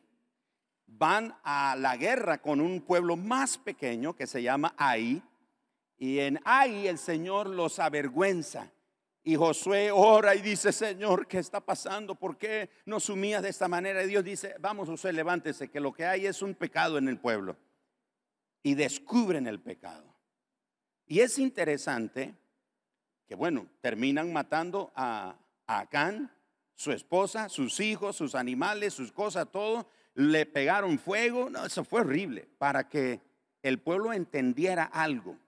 [0.87, 5.22] van a la guerra con un pueblo más pequeño que se llama Ai.
[5.99, 8.70] Y en Ai el Señor los avergüenza.
[9.22, 12.14] Y Josué ora y dice, Señor, ¿qué está pasando?
[12.14, 14.05] ¿Por qué nos sumías de esta manera?
[14.05, 17.18] Y Dios dice, vamos Josué, levántese, que lo que hay es un pecado en el
[17.18, 17.57] pueblo.
[18.62, 20.14] Y descubren el pecado.
[21.07, 22.37] Y es interesante
[23.27, 26.33] que, bueno, terminan matando a, a Acán,
[26.77, 32.01] su esposa, sus hijos, sus animales, sus cosas, todo le pegaron fuego, no, eso fue
[32.01, 33.21] horrible, para que
[33.63, 35.39] el pueblo entendiera algo.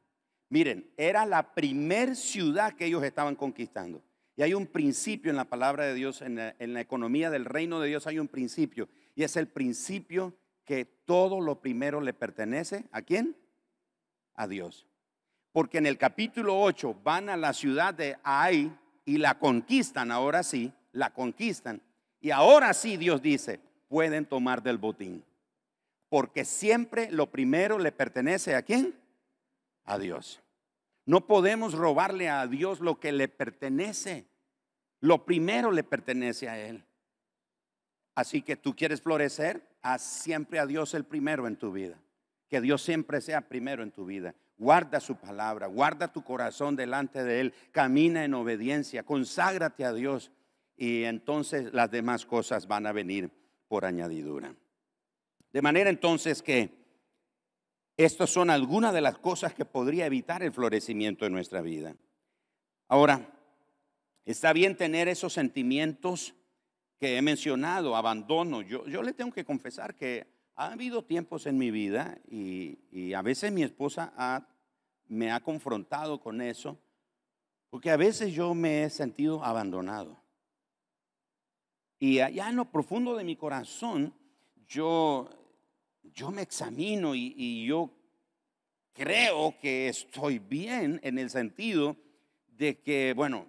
[0.51, 4.03] Miren, era la primer ciudad que ellos estaban conquistando.
[4.37, 7.89] Y hay un principio en la palabra de Dios, en la, economía del reino de
[7.89, 8.89] Dios hay un principio.
[9.15, 13.37] Y es el principio que todo lo primero le pertenece a quién?
[14.35, 14.87] A Dios.
[15.51, 18.71] Porque en el capítulo 8 van a la ciudad de Ai
[19.05, 21.83] y la conquistan, ahora sí, la conquistan.
[22.21, 25.25] Y ahora sí Dios dice, pueden tomar del botín.
[26.09, 28.95] Porque siempre lo primero le pertenece a quién?
[29.85, 30.41] A Dios.
[31.05, 34.27] No podemos robarle a Dios lo que le pertenece.
[35.01, 36.85] Lo primero le pertenece a Él.
[38.15, 41.99] Así que tú quieres florecer, haz siempre a Dios el primero en tu vida.
[42.49, 44.35] Que Dios siempre sea primero en tu vida.
[44.57, 50.33] guarda su palabra, guarda tu corazón delante de Él, camina en obediencia, conságrate a Dios
[50.77, 53.31] y entonces las demás cosas van a venir
[53.69, 54.55] por añadidura.
[55.53, 56.71] De manera entonces que
[57.97, 61.97] estas son algunas de las cosas que podría evitar el florecimiento de nuestra vida.
[62.87, 63.33] Ahora,
[64.25, 66.35] está bien tener esos sentimientos
[66.99, 68.63] que he mencionado, abandono.
[68.63, 70.27] Yo, yo le tengo que confesar que
[70.59, 74.45] ha habido tiempos en mi vida y, a veces mi esposa
[75.07, 76.77] me ha confrontado con eso,
[77.71, 80.21] porque a veces yo me he sentido abandonado.
[81.99, 84.15] Y allá en lo profundo de mi corazón,
[84.69, 85.29] yo,
[86.15, 87.91] yo me examino y, yo
[88.93, 91.97] creo que estoy bien en el sentido
[92.47, 93.47] de que, bueno,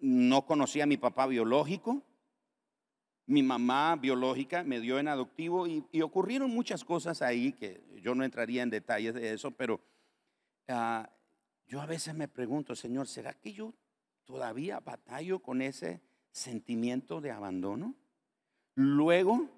[0.00, 2.02] no conocía a mi papá biológico,
[3.26, 8.24] mi mamá biológica me dio en adoptivo y, ocurrieron muchas cosas ahí que yo no
[8.24, 9.80] entraría en detalles de eso, pero
[10.68, 11.10] ah,
[11.66, 13.74] yo a veces me pregunto, Señor, ¿será que yo
[14.24, 16.00] todavía batallo con ese
[16.32, 17.94] sentimiento de abandono?
[18.74, 19.48] Luego,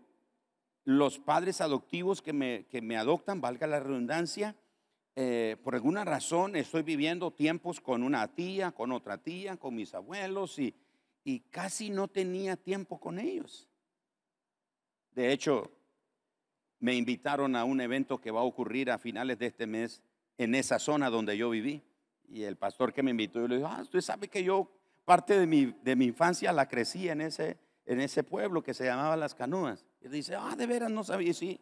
[0.85, 4.57] los padres adoptivos que me, que me adoptan, valga la redundancia,
[5.17, 9.95] eh, por alguna razón estoy viviendo tiempos con una tía, con otra tía, con mis
[9.95, 10.75] abuelos y
[11.25, 13.69] y casi no tenía tiempo con ellos.
[15.13, 15.71] De hecho,
[16.79, 20.03] me invitaron a un evento que va a ocurrir a finales de este mes
[20.39, 21.83] en esa zona donde yo viví.
[22.29, 24.71] Y el pastor que me invitó, yo le dijo, ah, usted sabe que yo
[25.11, 28.85] parte de mi, de mi infancia la crecí en ese, en ese pueblo que se
[28.85, 29.85] llamaba Las Canoas.
[30.01, 31.61] Y dice, ah, de veras no sabía, sí,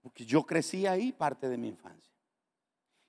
[0.00, 2.12] porque yo crecí ahí parte de mi infancia.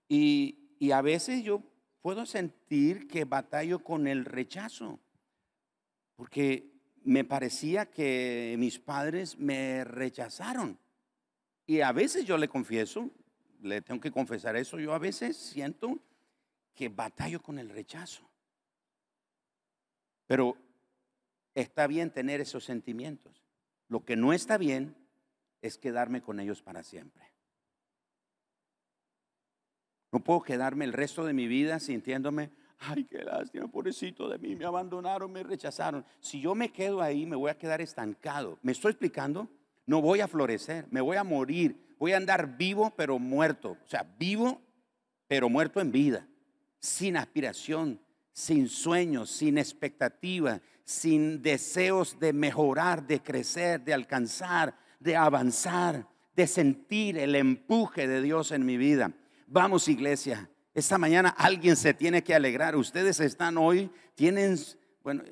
[0.07, 1.63] Y, y a veces yo
[2.03, 4.99] puedo sentir que batallo con el rechazo
[6.17, 6.71] porque
[7.03, 10.77] me parecía que mis padres me rechazaron.
[11.65, 13.09] Y a veces yo le confieso,
[13.59, 15.97] le tengo que confesar eso, yo a veces siento
[16.75, 18.29] que batallo con el rechazo.
[20.33, 20.57] Pero
[21.53, 23.45] está bien tener esos sentimientos.
[23.87, 24.95] Lo que no está bien
[25.61, 27.23] es quedarme con ellos para siempre.
[30.11, 34.55] No puedo quedarme el resto de mi vida sintiéndome, ay, qué lástima, pobrecito de mí,
[34.55, 36.03] me abandonaron, me rechazaron.
[36.19, 38.57] Si yo me quedo ahí, me voy a quedar estancado.
[38.63, 39.47] ¿Me estoy explicando?
[39.85, 43.77] No voy a florecer, me voy a morir, voy a andar vivo pero muerto.
[43.85, 44.63] O sea, vivo
[45.27, 46.27] pero muerto en vida,
[46.79, 47.99] sin aspiración,
[48.33, 56.47] sin sueños, sin expectativa, sin deseos de mejorar, de crecer, de alcanzar, de avanzar, de
[56.47, 59.13] sentir el empuje de Dios en mi vida.
[59.47, 62.75] Vamos iglesia, esta mañana alguien se tiene que alegrar.
[62.75, 64.57] Ustedes están hoy, tienen,
[65.03, 65.23] bueno,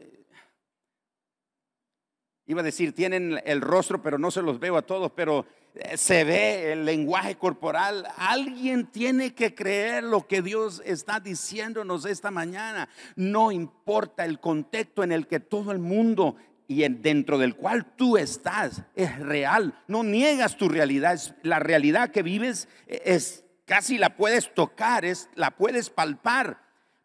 [2.46, 5.48] iba a decir, tienen el rostro, pero no se los veo a todos, pero
[5.96, 8.08] se ve el lenguaje corporal.
[8.18, 12.90] Alguien tiene que creer lo que Dios está diciéndonos esta mañana.
[13.16, 16.36] No importa el contexto en el que todo el mundo
[16.68, 19.74] y dentro del cual tú estás es real.
[19.88, 21.20] No niegas tu realidad.
[21.44, 26.62] La realidad que vives es casi la puedes tocar, es, la puedes palpar,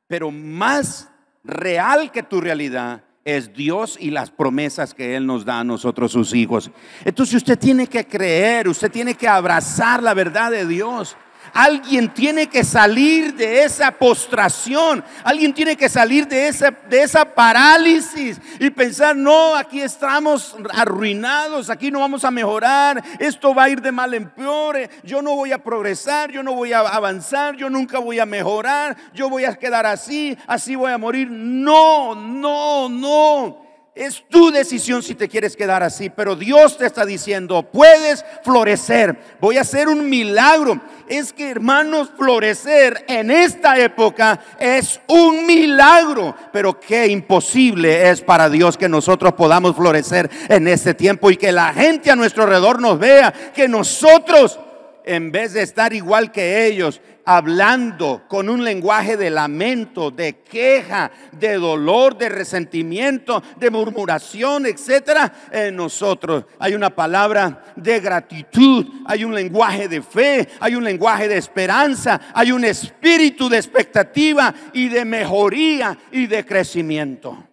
[0.07, 1.09] pero más
[1.45, 6.13] real que tu realidad es Dios y las promesas que Él nos da a nosotros
[6.13, 6.71] sus hijos.
[7.05, 11.17] Entonces usted tiene que creer, usted tiene que abrazar la verdad de Dios.
[11.57, 15.03] Alguien tiene que salir de esa postración.
[15.25, 21.71] Alguien tiene que salir de esa, de esa parálisis y pensar, no, aquí estamos arruinados,
[21.71, 25.35] aquí no vamos a mejorar, esto va a ir de mal en peor, yo no
[25.35, 29.47] voy a progresar, yo no voy a avanzar, yo nunca voy a mejorar, yo voy
[29.47, 31.29] a quedar así, así voy a morir.
[31.31, 33.66] No, no, no.
[33.97, 39.17] Es tu decisión si te quieres quedar así, pero Dios te está diciendo, puedes florecer,
[39.41, 40.79] voy a hacer un milagro.
[41.09, 48.51] Es que hermanos, florecer en esta época es un milagro, pero qué imposible es para
[48.51, 52.83] Dios que nosotros podamos florecer en este tiempo y que la gente a nuestro alrededor
[52.83, 54.61] nos vea, que nosotros
[55.07, 61.11] en vez de estar igual que ellos, hablando con un lenguaje de lamento, de queja,
[61.33, 69.25] de dolor, de resentimiento, de murmuración, etcétera, en nosotros hay una palabra de gratitud, hay
[69.25, 74.89] un lenguaje de fe, hay un lenguaje de esperanza, hay un espíritu de expectativa y
[74.89, 77.45] de mejoría y de crecimiento.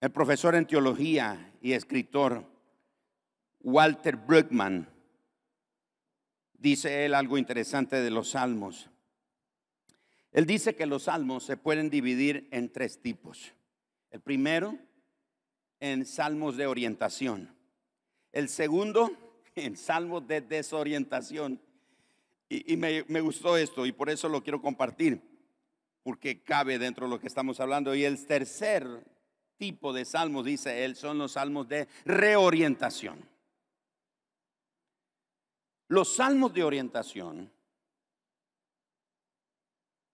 [0.00, 2.49] El profesor en teología y escritor
[3.62, 4.88] Walter Bruckman
[6.60, 8.88] dice él algo interesante de los salmos.
[10.32, 13.52] Él dice que los salmos se pueden dividir en tres tipos.
[14.10, 14.78] El primero,
[15.80, 17.54] en salmos de orientación.
[18.32, 19.10] El segundo,
[19.54, 21.60] en salmos de desorientación.
[22.48, 25.20] Y, me, me gustó esto y por eso lo quiero compartir,
[26.02, 27.94] porque cabe dentro de lo que estamos hablando.
[27.94, 28.84] Y el tercer
[29.56, 33.24] tipo de salmos, dice él, son los salmos de reorientación.
[35.90, 37.50] Los salmos de orientación,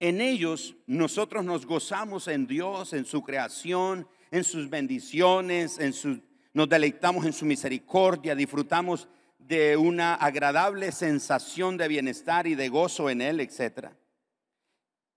[0.00, 6.22] en ellos nosotros nos gozamos en Dios, en su creación, en sus bendiciones, en su,
[6.54, 9.06] nos deleitamos en su misericordia, disfrutamos
[9.38, 13.90] de una agradable sensación de bienestar y de gozo en Él, etc.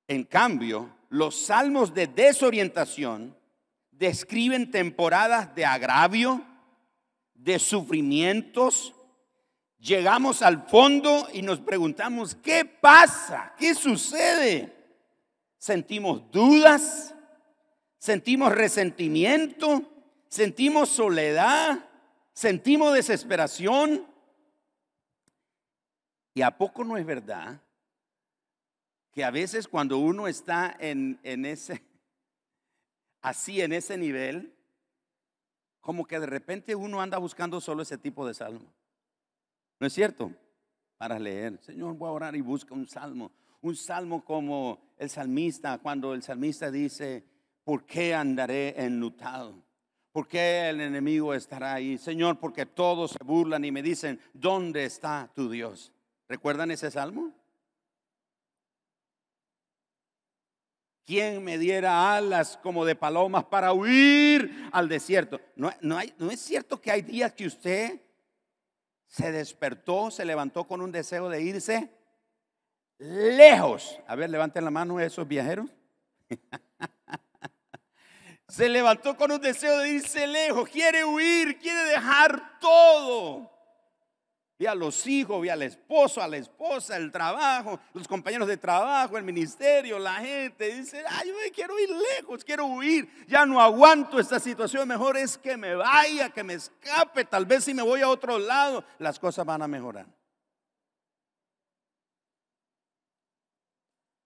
[0.09, 3.33] En cambio, los salmos de desorientación
[3.91, 6.43] describen temporadas de agravio,
[7.33, 8.93] de sufrimientos.
[9.79, 13.53] Llegamos al fondo y nos preguntamos, ¿qué pasa?
[13.57, 14.75] ¿Qué sucede?
[15.57, 17.15] Sentimos dudas,
[17.97, 19.83] sentimos resentimiento,
[20.27, 21.79] sentimos soledad,
[22.33, 24.05] sentimos desesperación.
[26.33, 27.61] ¿Y a poco no es verdad
[29.11, 31.81] que a veces cuando uno está en, en ese,
[33.21, 34.53] así en ese nivel,
[35.79, 38.73] como que de repente uno anda buscando solo ese tipo de salmo?
[39.79, 40.31] ¿No es cierto?
[40.97, 43.31] Para leer, Señor, voy a orar y busca un salmo.
[43.61, 47.23] Un salmo como el salmista, cuando el salmista dice,
[47.63, 49.63] ¿por qué andaré enlutado?
[50.11, 51.97] ¿Por qué el enemigo estará ahí?
[51.97, 55.93] Señor, porque todos se burlan y me dicen, ¿dónde está tu Dios?
[56.27, 57.31] ¿Recuerdan ese salmo?
[61.05, 65.39] ¿Quién me diera alas como de palomas para huir al desierto?
[65.55, 67.99] No, no, es cierto que hay días que usted
[69.09, 71.91] se despertó, se levantó con un deseo de irse
[72.99, 73.99] lejos.
[74.07, 75.69] A ver, levanten la mano esos viajeros.
[78.47, 83.51] se levantó con un deseo de irse lejos, quiere huir, quiere dejar todo.
[84.59, 88.57] Vi a los hijos, vi al esposo, a la esposa, el trabajo, los compañeros de
[88.57, 90.75] trabajo, el ministerio, la gente.
[90.75, 93.09] Dice, ay, yo quiero ir lejos, quiero huir.
[93.25, 94.85] Ya no aguanto esta situación.
[94.85, 97.23] Mejor es que me vaya, que me escape.
[97.23, 100.07] Tal vez si me voy a otro lado, las cosas van a mejorar.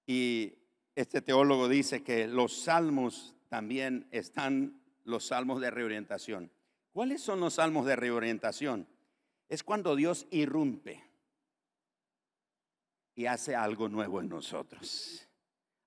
[0.07, 0.55] Y
[0.95, 6.51] este teólogo dice que los salmos también están los salmos de reorientación.
[6.91, 8.87] ¿Cuáles son los salmos de reorientación?
[9.49, 11.03] Es cuando Dios irrumpe
[13.15, 15.27] y hace algo nuevo en nosotros.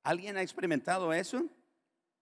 [0.03, 1.47] ¿Alguien ha experimentado eso?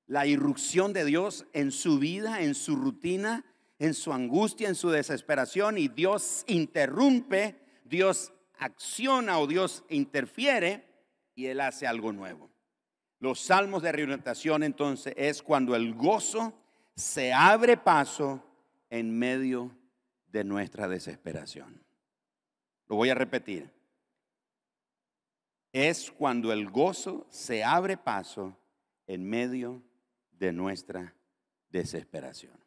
[0.06, 3.44] La irrupción de Dios en su vida, en su rutina,
[3.78, 10.86] en su angustia, en su desesperación y Dios interrumpe, Dios acciona o Dios interfiere
[11.34, 12.50] y Él hace algo nuevo.
[13.18, 16.52] Los salmos de reorientación entonces es cuando el gozo
[16.94, 18.42] se abre paso
[18.90, 19.70] en medio
[20.34, 21.80] de nuestra desesperación.
[22.88, 23.70] Lo voy a repetir.
[25.72, 28.58] Es cuando el gozo se abre paso
[29.06, 29.80] en medio
[30.32, 31.14] de nuestra
[31.68, 32.58] desesperación.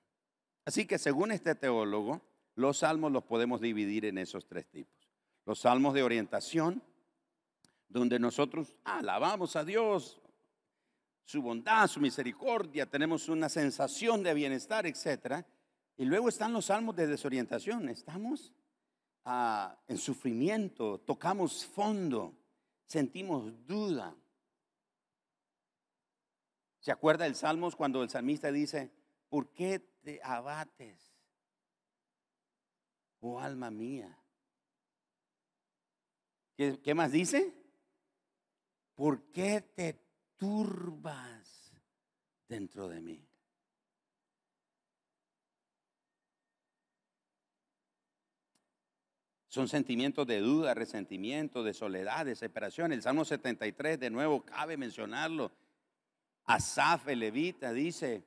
[0.64, 2.22] Así que según este teólogo,
[2.56, 5.12] los salmos los podemos dividir en esos tres tipos.
[5.46, 6.82] Los salmos de orientación,
[7.90, 10.22] donde nosotros alabamos a Dios,
[11.26, 15.46] su bondad, su misericordia, tenemos una sensación de bienestar, etcétera.
[15.98, 17.90] Y luego están los salmos de desorientación.
[17.90, 18.54] Estamos
[19.26, 22.38] ah, en sufrimiento, tocamos fondo,
[22.86, 24.16] sentimos duda.
[26.80, 28.92] ¿Se acuerda el Salmos cuando el salmista dice,
[29.28, 31.12] ¿por qué te abates,
[33.20, 34.18] oh alma mía?
[36.56, 37.54] ¿Qué, qué más dice?
[38.96, 40.00] ¿Por qué te
[40.38, 41.74] turbas
[42.48, 43.27] dentro de mí?
[49.58, 52.92] Son sentimientos de duda, resentimiento, de soledad, desesperación.
[52.92, 55.52] El Salmo 73, de nuevo, cabe mencionarlo.
[56.46, 58.24] Asaf, el levita, dice,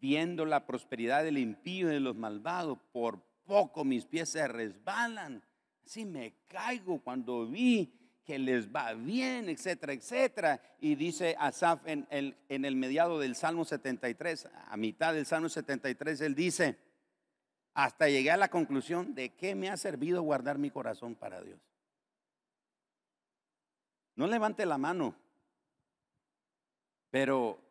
[0.00, 5.44] viendo la prosperidad del impío y de los malvados, por poco mis pies se resbalan.
[5.86, 10.60] Así me caigo cuando vi que les va bien, etcétera, etcétera.
[10.80, 16.34] Y dice Asaf en el mediado del Salmo 73, a mitad del Salmo 73, él
[16.34, 16.87] dice,
[17.78, 21.60] hasta llegué a la conclusión de que me ha servido guardar mi corazón para Dios.
[24.16, 25.14] No levante la mano,
[27.08, 27.62] pero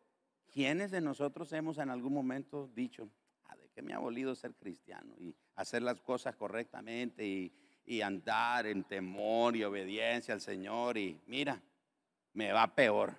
[0.50, 3.06] ¿quiénes de nosotros hemos en algún momento dicho,
[3.48, 7.52] ah, de qué me ha volido ser cristiano y hacer las cosas correctamente y,
[7.84, 11.60] y andar en temor y obediencia al Señor y mira,
[12.32, 13.14] me va peor?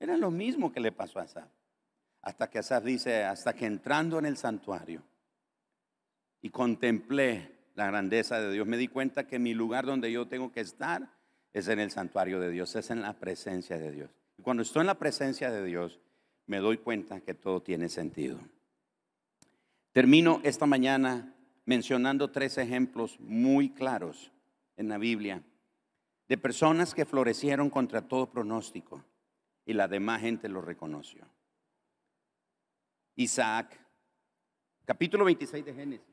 [0.00, 1.48] Era lo mismo que le pasó a Asaf.
[2.22, 5.04] Hasta que Asaf dice, hasta que entrando en el santuario,
[6.40, 10.50] y contemplé la grandeza de Dios, me di cuenta que mi lugar donde yo tengo
[10.52, 11.14] que estar
[11.52, 14.10] es en el santuario de Dios, es en la presencia de Dios.
[14.36, 16.00] Y cuando estoy en la presencia de Dios,
[16.46, 18.38] me doy cuenta que todo tiene sentido.
[19.92, 21.34] Termino esta mañana
[21.64, 24.32] mencionando tres ejemplos muy claros
[24.76, 25.42] en la Biblia
[26.28, 29.04] de personas que florecieron contra todo pronóstico
[29.64, 31.26] y la demás gente lo reconoció.
[33.16, 33.78] Isaac,
[34.84, 36.07] capítulo 26 de Génesis.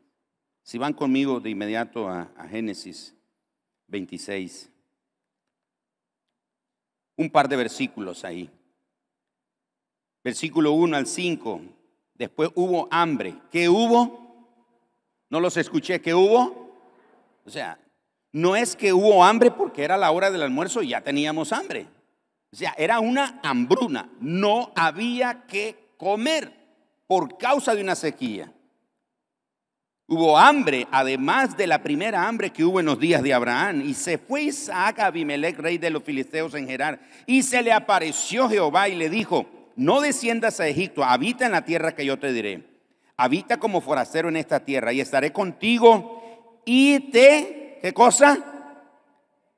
[0.66, 3.16] Si van conmigo de inmediato a, Génesis
[3.86, 4.72] 26,
[7.18, 8.50] un par de versículos ahí.
[10.24, 11.62] Versículo 1 al 5.
[12.16, 13.36] Después hubo hambre.
[13.52, 14.58] ¿Qué hubo?
[15.30, 16.02] No los escuché.
[16.02, 16.76] ¿Qué hubo?
[17.46, 17.78] O sea,
[18.32, 21.86] no es que hubo hambre porque era la hora del almuerzo y ya teníamos hambre.
[22.52, 24.10] O sea, era una hambruna.
[24.20, 26.52] No había que comer
[27.06, 28.52] por causa de una sequía.
[30.08, 33.82] Hubo hambre, además de la primera hambre que hubo en los días de Abraham.
[33.82, 37.00] Y se fue Isaac a Abimelech, rey de los filisteos en Gerar.
[37.26, 41.66] Y se le apareció Jehová y le dijo, no desciendas a Egipto, habita en la
[41.66, 42.68] tierra que yo te diré.
[43.18, 48.55] Habita como forastero en esta tierra y estaré contigo y te, ¿qué cosa?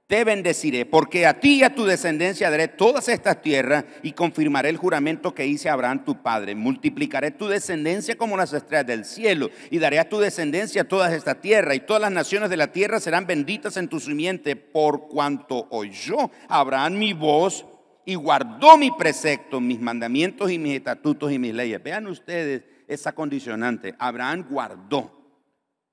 [0.07, 4.69] Te bendeciré, porque a ti y a tu descendencia daré todas estas tierras y confirmaré
[4.69, 6.55] el juramento que hice a Abraham tu padre.
[6.55, 11.41] Multiplicaré tu descendencia como las estrellas del cielo y daré a tu descendencia toda esta
[11.41, 15.67] tierra y todas las naciones de la tierra serán benditas en tu simiente por cuanto
[15.71, 17.65] oyó Abraham mi voz
[18.05, 21.83] y guardó mi precepto, mis mandamientos y mis estatutos y mis leyes.
[21.83, 23.93] Vean ustedes esa condicionante.
[23.99, 25.11] Abraham guardó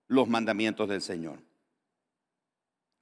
[0.06, 1.53] los mandamientos del Señor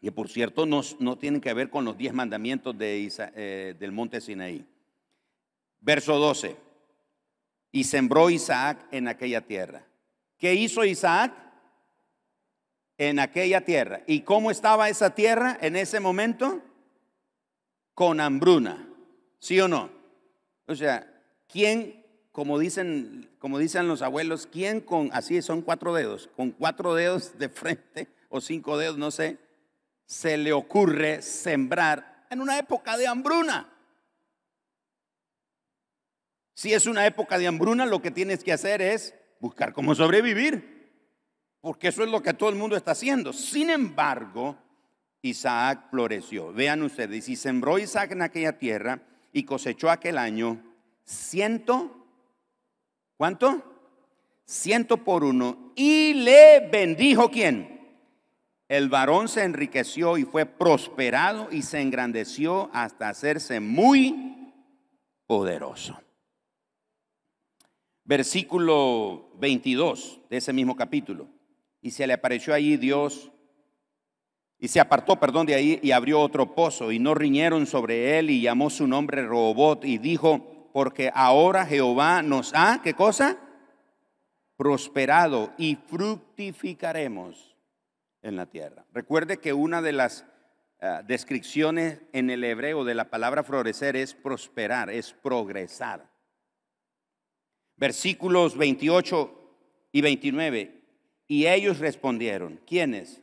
[0.02, 3.92] que por cierto no, no tienen que ver con los diez mandamientos de eh, del
[3.92, 4.66] monte Sinaí.
[5.80, 6.56] Verso 12.
[7.70, 9.86] Y sembró Isaac en aquella tierra.
[10.38, 11.32] ¿Qué hizo Isaac?
[12.98, 14.02] En aquella tierra.
[14.08, 16.60] ¿Y cómo estaba esa tierra en ese momento?
[17.94, 18.88] Con hambruna.
[19.38, 19.88] ¿Sí o no?
[20.66, 21.06] O sea,
[21.46, 26.94] ¿quién, como dicen, como dicen los abuelos, quién con, así son cuatro dedos, con cuatro
[26.96, 29.38] dedos de frente o cinco dedos, no sé,
[30.06, 33.68] se le ocurre sembrar en una época de hambruna.
[36.54, 40.90] Si es una época de hambruna, lo que tienes que hacer es buscar cómo sobrevivir,
[41.60, 43.32] porque eso es lo que todo el mundo está haciendo.
[43.32, 44.56] Sin embargo,
[45.22, 46.52] Isaac floreció.
[46.52, 49.00] Vean ustedes, y sembró Isaac en aquella tierra
[49.32, 50.62] y cosechó aquel año
[51.04, 52.06] ciento,
[53.16, 53.62] ¿cuánto?
[54.44, 55.72] Ciento por uno.
[55.74, 57.81] Y le bendijo quién?
[58.72, 64.50] El varón se enriqueció y fue prosperado y se engrandeció hasta hacerse muy
[65.26, 66.00] poderoso.
[68.02, 71.28] Versículo 22 de ese mismo capítulo.
[71.82, 73.30] Y se le apareció allí Dios
[74.58, 78.30] y se apartó, perdón, de ahí y abrió otro pozo y no riñeron sobre él
[78.30, 83.36] y llamó su nombre Robot y dijo, porque ahora Jehová nos ha, ¿qué cosa?
[84.56, 87.51] Prosperado y fructificaremos
[88.22, 88.84] en la tierra.
[88.92, 90.24] Recuerde que una de las
[90.80, 96.08] ah, descripciones en el hebreo de la palabra florecer es prosperar, es progresar.
[97.76, 99.38] Versículos 28
[99.92, 100.82] y 29.
[101.26, 103.22] Y ellos respondieron, ¿quiénes?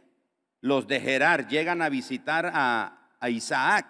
[0.61, 2.95] Los de Gerar llegan a visitar a,
[3.29, 3.85] Isaac,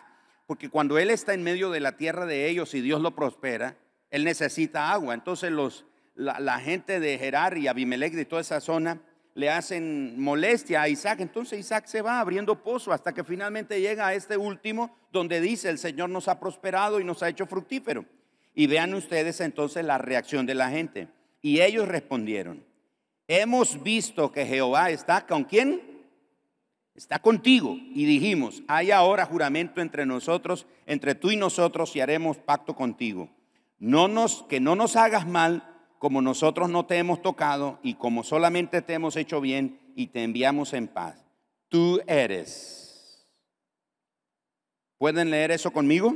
[0.47, 3.77] porque cuando él está en medio de la tierra de ellos y Dios lo prospera,
[4.09, 5.13] él necesita agua.
[5.13, 5.85] Entonces los,
[6.15, 8.99] la, la gente de Gerar y Abimelech de toda esa zona
[9.35, 11.21] le hacen molestia a Isaac.
[11.21, 15.69] Entonces Isaac se va abriendo pozo hasta que finalmente llega a este último donde dice,
[15.69, 18.05] el Señor nos ha prosperado y nos ha hecho fructífero.
[18.53, 21.07] Y vean ustedes entonces la reacción de la gente.
[21.41, 22.65] Y ellos respondieron,
[23.27, 25.81] hemos visto que Jehová está con quién?
[26.95, 27.77] Está contigo.
[27.93, 33.29] Y dijimos, hay ahora juramento entre nosotros, entre tú y nosotros, y haremos pacto contigo.
[33.77, 35.68] No nos, que no nos hagas mal
[35.99, 40.23] como nosotros no te hemos tocado y como solamente te hemos hecho bien y te
[40.23, 41.25] enviamos en paz.
[41.67, 43.27] Tú eres.
[44.97, 46.15] ¿Pueden leer eso conmigo?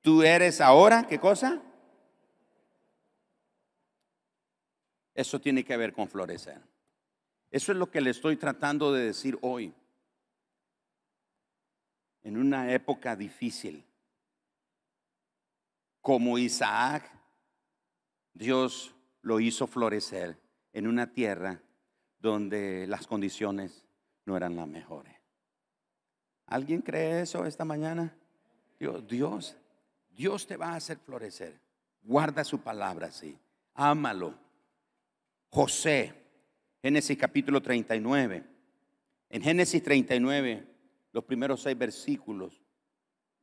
[0.00, 1.62] Tú eres ahora, ¿qué cosa?
[5.14, 6.60] Eso tiene que ver con florecer.
[7.50, 9.74] Eso es lo que le estoy tratando de decir hoy.
[12.22, 13.84] En una época difícil,
[16.00, 17.15] como Isaac
[18.36, 20.38] Dios lo hizo florecer
[20.74, 21.62] en una tierra
[22.18, 23.86] donde las condiciones
[24.26, 25.14] no eran las mejores.
[26.44, 28.14] ¿Alguien cree eso esta mañana?
[28.78, 29.56] Dios, Dios,
[30.14, 31.58] Dios te va a hacer florecer.
[32.02, 33.38] Guarda su palabra así.
[33.72, 34.34] Ámalo.
[35.48, 36.12] José,
[36.82, 38.44] Génesis capítulo 39.
[39.30, 40.66] En Génesis 39,
[41.12, 42.60] los primeros seis versículos,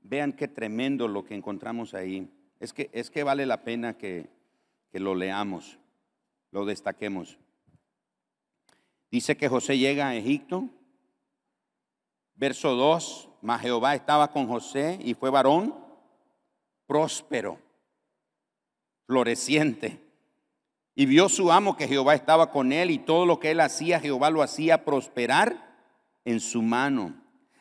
[0.03, 2.31] vean qué tremendo lo que encontramos ahí.
[2.59, 4.29] Es que, es que vale la pena que,
[4.93, 5.79] que lo leamos,
[6.51, 7.39] lo destaquemos.
[9.09, 10.69] Dice que José llega a Egipto.
[12.35, 15.73] Verso 2, mas Jehová estaba con José y fue varón
[16.85, 17.57] próspero,
[19.07, 19.99] floreciente.
[20.93, 23.99] Y vio su amo que Jehová estaba con él y todo lo que él hacía,
[23.99, 25.75] Jehová lo hacía prosperar
[26.23, 27.15] en su mano.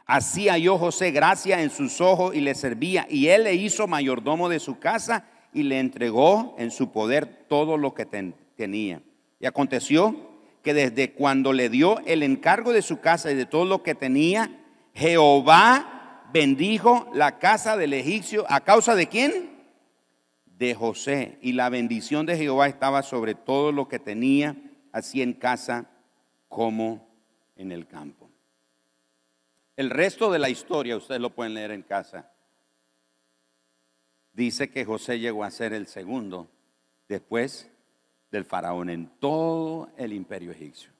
[0.04, 3.06] Así halló José gracia en sus ojos y le servía.
[3.08, 7.76] Y él le hizo mayordomo de su casa y le entregó en su poder todo
[7.76, 8.06] lo que
[8.56, 9.02] tenía.
[9.40, 10.16] Y aconteció
[10.62, 13.94] que desde cuando le dio el encargo de su casa y de todo lo que
[13.94, 14.50] tenía,
[14.94, 19.50] Jehová bendijo la casa del egipcio a causa de quién?
[20.46, 21.38] De José.
[21.42, 24.56] Y la bendición de Jehová estaba sobre todo lo que tenía,
[24.92, 25.90] así en casa
[26.48, 27.08] como
[27.56, 28.30] en el campo.
[29.76, 32.31] El resto de la historia, ustedes lo pueden leer en casa.
[34.32, 36.48] Dice que José llegó a ser el segundo
[37.08, 37.70] después
[38.30, 40.90] del faraón en todo el imperio egipcio.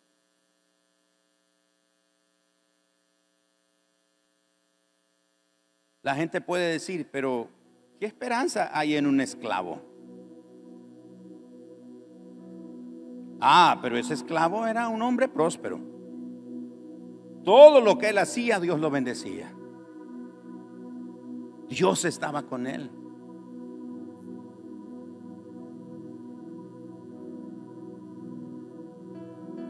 [6.03, 7.49] La gente puede decir, pero
[7.99, 9.80] ¿qué esperanza hay en un esclavo?
[13.41, 15.80] Ah, pero ese esclavo era un hombre próspero.
[17.45, 19.53] Todo lo que él hacía, Dios lo bendecía.
[21.68, 22.91] Dios estaba con él.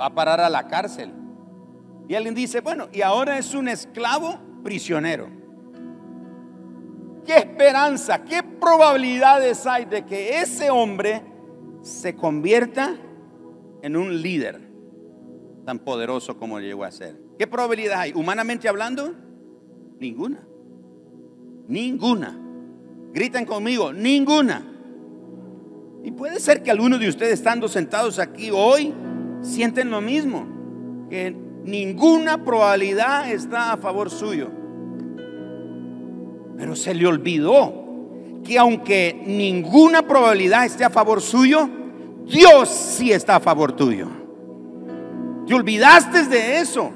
[0.02, 1.12] Va a parar a la cárcel.
[2.08, 5.28] Y alguien dice, bueno, y ahora es un esclavo prisionero.
[7.24, 11.22] ¿Qué esperanza, qué probabilidades hay de que ese hombre
[11.82, 12.96] se convierta
[13.80, 14.60] en un líder
[15.64, 17.16] tan poderoso como llegó a ser?
[17.38, 18.12] ¿Qué probabilidad hay?
[18.12, 19.14] Humanamente hablando,
[20.00, 20.44] ninguna.
[21.68, 22.36] Ninguna.
[23.12, 24.66] Griten conmigo, ninguna.
[26.02, 28.92] Y puede ser que algunos de ustedes estando sentados aquí hoy
[29.42, 30.46] sienten lo mismo,
[31.10, 34.50] que ninguna probabilidad está a favor suyo.
[36.56, 37.82] Pero se le olvidó
[38.44, 41.68] que aunque ninguna probabilidad esté a favor suyo,
[42.26, 44.08] Dios sí está a favor tuyo.
[45.46, 46.90] Te olvidaste de eso.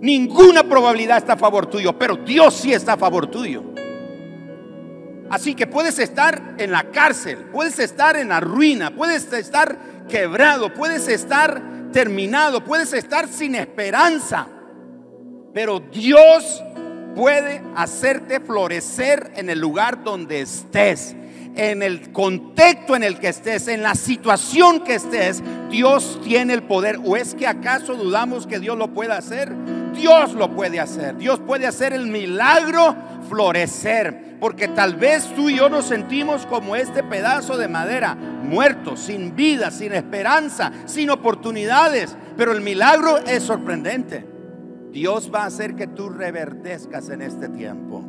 [0.00, 3.62] Ninguna probabilidad está a favor tuyo, pero Dios sí está a favor tuyo.
[5.30, 9.76] Así que puedes estar en la cárcel, puedes estar en la ruina, puedes estar
[10.08, 11.60] quebrado, puedes estar
[11.92, 14.46] terminado, puedes estar sin esperanza,
[15.52, 16.62] pero Dios
[17.14, 21.16] puede hacerte florecer en el lugar donde estés,
[21.56, 25.42] en el contexto en el que estés, en la situación que estés.
[25.70, 27.00] Dios tiene el poder.
[27.02, 29.50] ¿O es que acaso dudamos que Dios lo pueda hacer?
[29.94, 31.16] Dios lo puede hacer.
[31.16, 32.94] Dios puede hacer el milagro
[33.28, 34.36] florecer.
[34.40, 39.34] Porque tal vez tú y yo nos sentimos como este pedazo de madera, muerto, sin
[39.34, 42.16] vida, sin esperanza, sin oportunidades.
[42.36, 44.26] Pero el milagro es sorprendente.
[44.92, 48.04] Dios va a hacer que tú reverdezcas en este tiempo.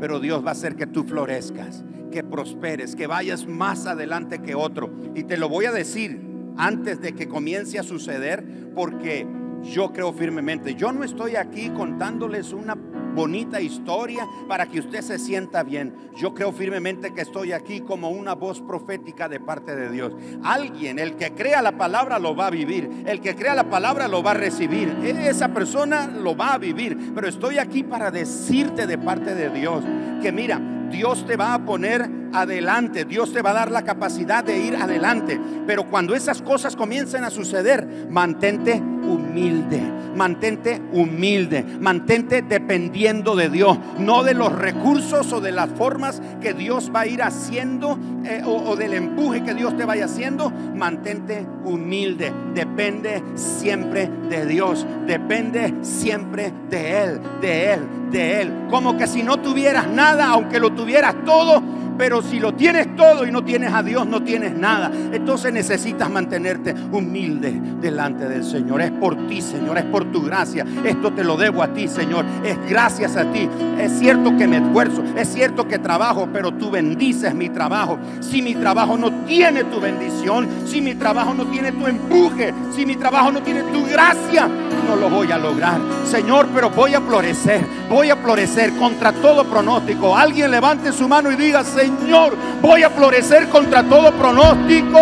[0.00, 4.54] Pero Dios va a hacer que tú florezcas, que prosperes, que vayas más adelante que
[4.54, 4.92] otro.
[5.14, 6.20] Y te lo voy a decir
[6.56, 9.26] antes de que comience a suceder, porque
[9.62, 12.76] yo creo firmemente, yo no estoy aquí contándoles una
[13.16, 16.10] bonita historia para que usted se sienta bien.
[16.14, 20.12] Yo creo firmemente que estoy aquí como una voz profética de parte de Dios.
[20.44, 23.04] Alguien, el que crea la palabra lo va a vivir.
[23.06, 24.90] El que crea la palabra lo va a recibir.
[25.02, 27.12] Esa persona lo va a vivir.
[27.14, 29.82] Pero estoy aquí para decirte de parte de Dios
[30.22, 30.60] que mira,
[30.90, 34.76] Dios te va a poner adelante, Dios te va a dar la capacidad de ir
[34.76, 35.40] adelante.
[35.66, 39.80] Pero cuando esas cosas comiencen a suceder, mantente humilde,
[40.16, 46.54] mantente humilde, mantente dependiendo de Dios, no de los recursos o de las formas que
[46.54, 50.50] Dios va a ir haciendo eh, o, o del empuje que Dios te vaya haciendo.
[50.50, 58.52] Mantente humilde, depende siempre de Dios, depende siempre de Él, de Él, de Él.
[58.70, 61.62] Como que si no tuvieras nada, aunque lo tuvieras todo,
[61.96, 64.90] pero si lo tienes todo y no tienes a Dios, no tienes nada.
[65.12, 68.80] Entonces necesitas mantenerte humilde delante del Señor.
[68.82, 70.64] Es por ti, Señor, es por tu gracia.
[70.84, 72.24] Esto te lo debo a ti, Señor.
[72.44, 73.48] Es gracias a ti.
[73.78, 77.98] Es cierto que me esfuerzo, es cierto que trabajo, pero tú bendices mi trabajo.
[78.20, 82.86] Si mi trabajo no tiene tu bendición, si mi trabajo no tiene tu empuje, si
[82.86, 84.48] mi trabajo no tiene tu gracia,
[84.88, 85.80] no lo voy a lograr.
[86.06, 90.16] Señor, pero voy a florecer, voy a florecer contra todo pronóstico.
[90.16, 94.98] Alguien levante su mano y diga, Señor, Señor, voy a florecer contra todo pronóstico.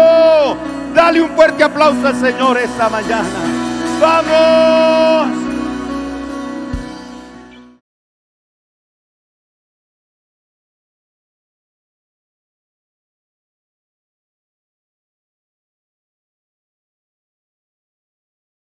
[0.95, 3.29] Dale un fuerte aplauso al Señor esta mañana.
[4.01, 5.54] ¡Vamos!